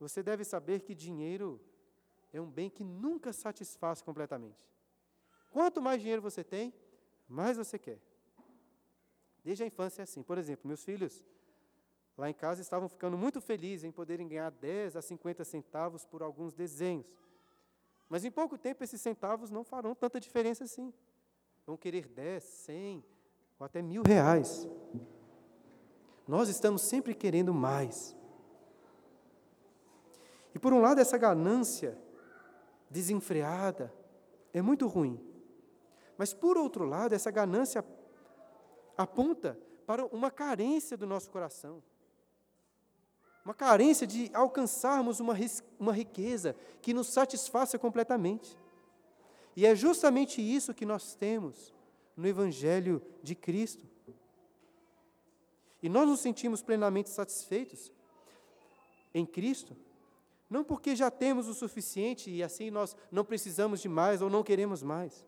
[0.00, 1.60] Você deve saber que dinheiro
[2.32, 4.68] é um bem que nunca satisfaz completamente.
[5.50, 6.74] Quanto mais dinheiro você tem,
[7.28, 8.00] mais você quer.
[9.44, 10.24] Desde a infância é assim.
[10.24, 11.22] Por exemplo, meus filhos
[12.16, 16.22] lá em casa estavam ficando muito felizes em poderem ganhar 10 a 50 centavos por
[16.22, 17.06] alguns desenhos.
[18.08, 20.92] Mas em pouco tempo esses centavos não farão tanta diferença assim.
[21.66, 23.04] Vão querer 10, 100
[23.58, 24.68] ou até mil reais.
[26.26, 28.16] Nós estamos sempre querendo mais.
[30.54, 31.98] E por um lado, essa ganância
[32.88, 33.92] desenfreada
[34.52, 35.20] é muito ruim.
[36.16, 37.84] Mas por outro lado, essa ganância
[38.96, 41.82] aponta para uma carência do nosso coração
[43.44, 45.34] uma carência de alcançarmos uma,
[45.78, 48.56] uma riqueza que nos satisfaça completamente.
[49.54, 51.74] E é justamente isso que nós temos
[52.16, 53.86] no Evangelho de Cristo.
[55.82, 57.92] E nós nos sentimos plenamente satisfeitos
[59.12, 59.76] em Cristo,
[60.48, 64.42] não porque já temos o suficiente e assim nós não precisamos de mais ou não
[64.42, 65.24] queremos mais.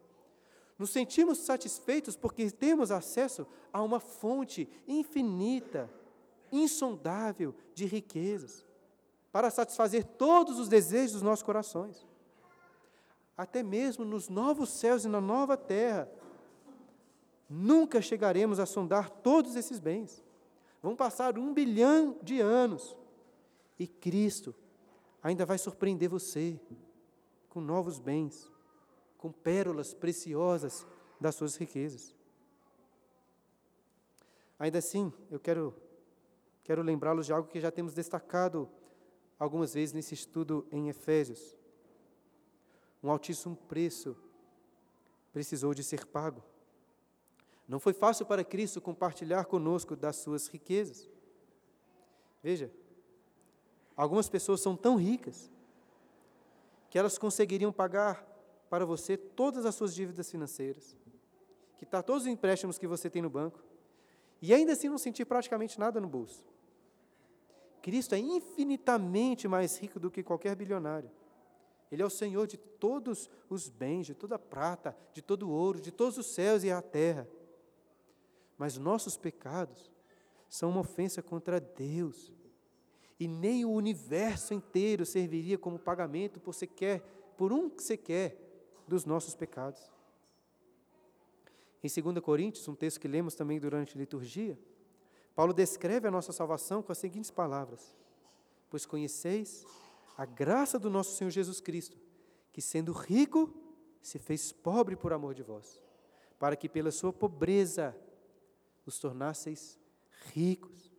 [0.79, 5.91] Nos sentimos satisfeitos porque temos acesso a uma fonte infinita
[6.53, 8.65] insondável de riquezas,
[9.33, 12.07] para satisfazer todos os desejos dos nossos corações.
[13.37, 16.11] Até mesmo nos novos céus e na nova terra,
[17.49, 20.25] nunca chegaremos a sondar todos esses bens.
[20.83, 22.97] Vão passar um bilhão de anos
[23.79, 24.55] e Cristo
[25.23, 26.59] ainda vai surpreender você
[27.49, 28.51] com novos bens,
[29.19, 30.87] com pérolas preciosas
[31.21, 32.15] das suas riquezas.
[34.59, 35.75] Ainda assim, eu quero
[36.67, 38.69] quero lembrá-los de algo que já temos destacado
[39.39, 41.57] algumas vezes nesse estudo em Efésios.
[43.01, 44.17] Um altíssimo preço
[45.33, 46.43] precisou de ser pago.
[47.69, 51.09] Não foi fácil para Cristo compartilhar conosco das suas riquezas.
[52.43, 52.69] Veja,
[53.97, 55.49] algumas pessoas são tão ricas
[56.91, 58.27] que elas conseguiriam pagar
[58.69, 60.97] para você todas as suas dívidas financeiras,
[61.79, 63.63] quitar todos os empréstimos que você tem no banco,
[64.43, 66.56] e ainda assim não sentir praticamente nada no bolso.
[67.87, 71.09] Cristo é infinitamente mais rico do que qualquer bilionário.
[71.89, 75.53] Ele é o Senhor de todos os bens, de toda a prata, de todo o
[75.53, 77.29] ouro, de todos os céus e a terra.
[78.59, 79.89] Mas nossos pecados
[80.49, 82.33] são uma ofensa contra Deus.
[83.21, 87.03] E nem o universo inteiro serviria como pagamento por, sequer,
[87.37, 88.37] por um que você quer
[88.89, 89.93] dos nossos pecados.
[91.85, 94.59] Em 2 Coríntios, um texto que lemos também durante a liturgia,
[95.37, 97.95] Paulo descreve a nossa salvação com as seguintes palavras:
[98.71, 99.67] Pois conheceis
[100.17, 101.99] a graça do nosso Senhor Jesus Cristo,
[102.51, 103.55] que sendo rico,
[104.01, 105.83] se fez pobre por amor de vós,
[106.39, 107.95] para que pela sua pobreza
[108.87, 109.79] os tornasseis
[110.33, 110.91] ricos.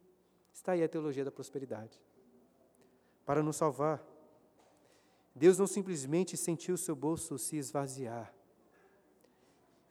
[0.53, 1.99] Está aí a teologia da prosperidade.
[3.25, 4.05] Para nos salvar,
[5.33, 8.31] Deus não simplesmente sentiu o seu bolso se esvaziar,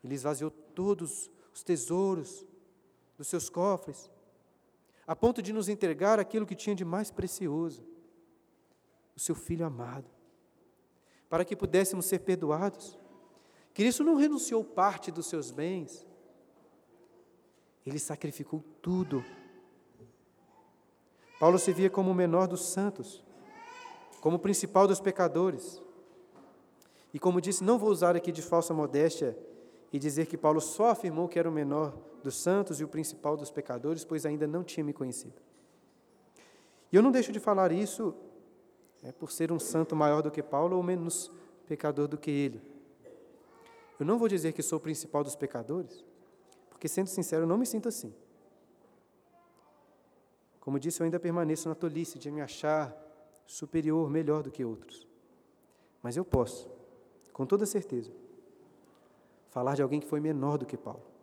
[0.04, 2.46] Ele esvaziou todos os tesouros
[3.16, 4.10] dos seus cofres,
[5.06, 7.84] a ponto de nos entregar aquilo que tinha de mais precioso,
[9.14, 10.10] o seu Filho amado,
[11.28, 12.98] para que pudéssemos ser perdoados.
[13.72, 16.06] Cristo não renunciou parte dos seus bens,
[17.86, 19.24] ele sacrificou tudo.
[21.38, 23.22] Paulo se via como o menor dos santos,
[24.20, 25.80] como o principal dos pecadores.
[27.14, 29.38] E como disse, não vou usar aqui de falsa modéstia
[29.92, 31.96] e dizer que Paulo só afirmou que era o menor
[32.26, 35.40] dos santos e o principal dos pecadores, pois ainda não tinha me conhecido.
[36.90, 38.12] E eu não deixo de falar isso
[39.00, 41.30] é, por ser um santo maior do que Paulo ou menos
[41.68, 42.60] pecador do que ele.
[44.00, 46.04] Eu não vou dizer que sou o principal dos pecadores,
[46.68, 48.12] porque, sendo sincero, eu não me sinto assim.
[50.58, 52.92] Como disse, eu ainda permaneço na tolice de me achar
[53.46, 55.06] superior, melhor do que outros.
[56.02, 56.68] Mas eu posso,
[57.32, 58.10] com toda certeza,
[59.48, 61.15] falar de alguém que foi menor do que Paulo.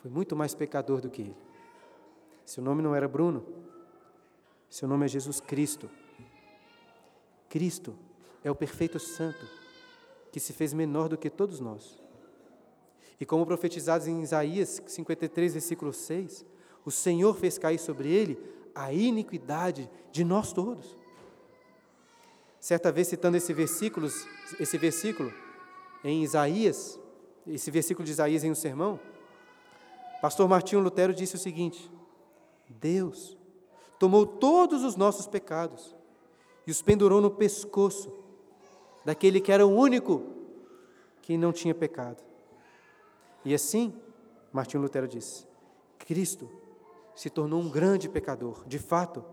[0.00, 1.36] Foi muito mais pecador do que ele.
[2.44, 3.44] Seu nome não era Bruno,
[4.68, 5.90] seu nome é Jesus Cristo.
[7.48, 7.94] Cristo
[8.42, 9.46] é o perfeito santo
[10.32, 12.00] que se fez menor do que todos nós.
[13.20, 16.46] E como profetizados em Isaías 53, versículo 6,
[16.84, 18.38] o Senhor fez cair sobre ele
[18.74, 20.96] a iniquidade de nós todos.
[22.58, 24.08] Certa vez citando esse versículo,
[24.58, 25.32] esse versículo
[26.02, 26.98] em Isaías,
[27.46, 28.98] esse versículo de Isaías em um sermão,
[30.20, 31.90] pastor Martinho Lutero disse o seguinte:
[32.68, 33.36] Deus
[33.98, 35.94] tomou todos os nossos pecados
[36.66, 38.12] e os pendurou no pescoço
[39.04, 40.22] daquele que era o único
[41.22, 42.22] que não tinha pecado.
[43.44, 43.94] E assim,
[44.52, 45.46] Martinho Lutero disse:
[45.98, 46.48] Cristo
[47.14, 49.24] se tornou um grande pecador, de fato,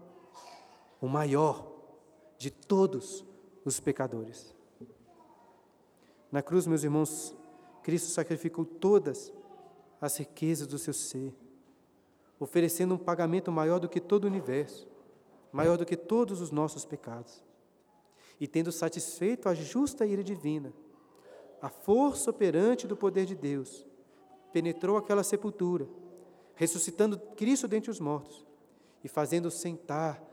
[1.00, 1.68] o maior
[2.38, 3.26] de todos
[3.64, 4.56] os pecadores.
[6.32, 7.36] Na cruz, meus irmãos,
[7.82, 9.32] Cristo sacrificou todas
[10.00, 11.36] as riquezas do seu ser,
[12.40, 14.88] oferecendo um pagamento maior do que todo o universo,
[15.52, 17.44] maior do que todos os nossos pecados.
[18.40, 20.72] E tendo satisfeito a justa ira divina,
[21.62, 23.86] a força operante do poder de Deus
[24.54, 25.88] penetrou aquela sepultura,
[26.56, 28.46] ressuscitando Cristo dentre os mortos
[29.04, 30.24] e fazendo sentar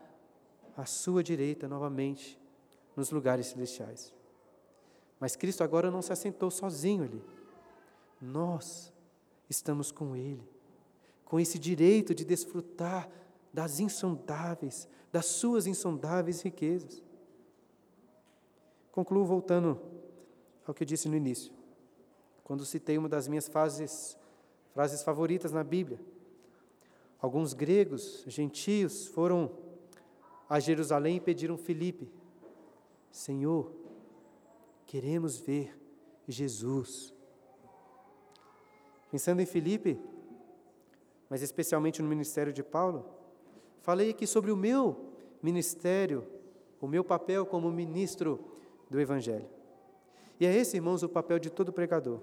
[0.77, 2.39] à sua direita novamente
[2.97, 4.13] nos lugares celestiais.
[5.19, 7.23] Mas Cristo agora não se assentou sozinho ali.
[8.21, 8.94] Nós
[9.49, 10.47] estamos com Ele,
[11.25, 13.11] com esse direito de desfrutar
[13.53, 17.03] das insondáveis, das suas insondáveis riquezas.
[18.91, 19.81] Concluo voltando
[20.67, 21.53] ao que eu disse no início,
[22.43, 24.17] quando citei uma das minhas frases,
[24.73, 26.01] frases favoritas na Bíblia.
[27.21, 29.51] Alguns gregos, gentios, foram
[30.49, 32.11] a Jerusalém e pediram Filipe:
[33.11, 33.73] Senhor,
[34.87, 35.79] queremos ver
[36.29, 37.15] Jesus.
[39.15, 39.97] Pensando em Filipe,
[41.31, 43.09] mas especialmente no ministério de Paulo,
[43.81, 46.27] falei aqui sobre o meu ministério,
[46.81, 48.45] o meu papel como ministro
[48.91, 49.49] do Evangelho.
[50.41, 52.23] E é esse, irmãos, o papel de todo pregador.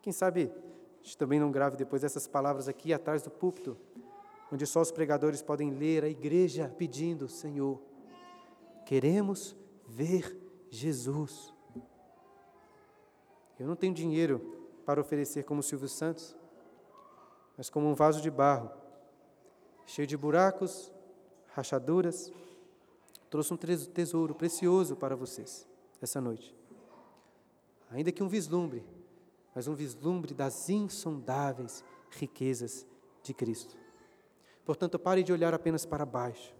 [0.00, 3.76] Quem sabe a gente também não grave depois essas palavras aqui atrás do púlpito,
[4.50, 7.78] onde só os pregadores podem ler a igreja pedindo: Senhor,
[8.86, 9.54] queremos
[9.86, 10.34] ver
[10.70, 11.52] Jesus.
[13.60, 16.36] Eu não tenho dinheiro para oferecer como Silvio Santos,
[17.56, 18.70] mas como um vaso de barro,
[19.86, 20.92] cheio de buracos,
[21.54, 22.32] rachaduras,
[23.30, 25.66] trouxe um tesouro precioso para vocês
[26.00, 26.54] essa noite.
[27.90, 28.84] Ainda que um vislumbre,
[29.54, 32.86] mas um vislumbre das insondáveis riquezas
[33.22, 33.76] de Cristo.
[34.64, 36.54] Portanto, pare de olhar apenas para baixo,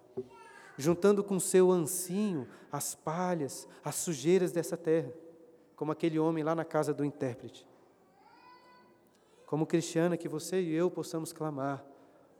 [0.77, 5.13] juntando com seu ancinho as palhas, as sujeiras dessa terra,
[5.77, 7.67] como aquele homem lá na casa do intérprete.
[9.53, 11.85] Como cristiana, que você e eu possamos clamar: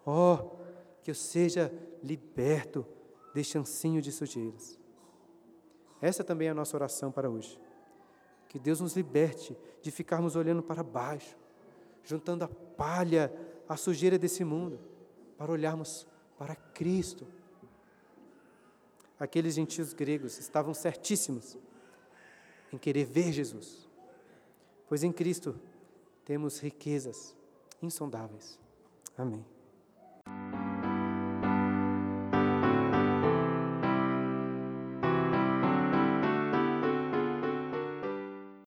[0.07, 0.57] ó, oh,
[1.03, 1.71] que eu seja
[2.03, 2.87] liberto
[3.35, 4.81] deste ancinho de sujeiras.
[6.01, 7.61] Essa também é a nossa oração para hoje.
[8.49, 11.37] Que Deus nos liberte de ficarmos olhando para baixo,
[12.03, 13.31] juntando a palha,
[13.69, 14.81] a sujeira desse mundo,
[15.37, 16.07] para olharmos
[16.39, 17.27] para Cristo.
[19.21, 21.59] Aqueles gentios gregos estavam certíssimos
[22.73, 23.87] em querer ver Jesus,
[24.89, 25.61] pois em Cristo
[26.25, 27.35] temos riquezas
[27.81, 28.59] insondáveis.
[29.17, 29.45] Amém.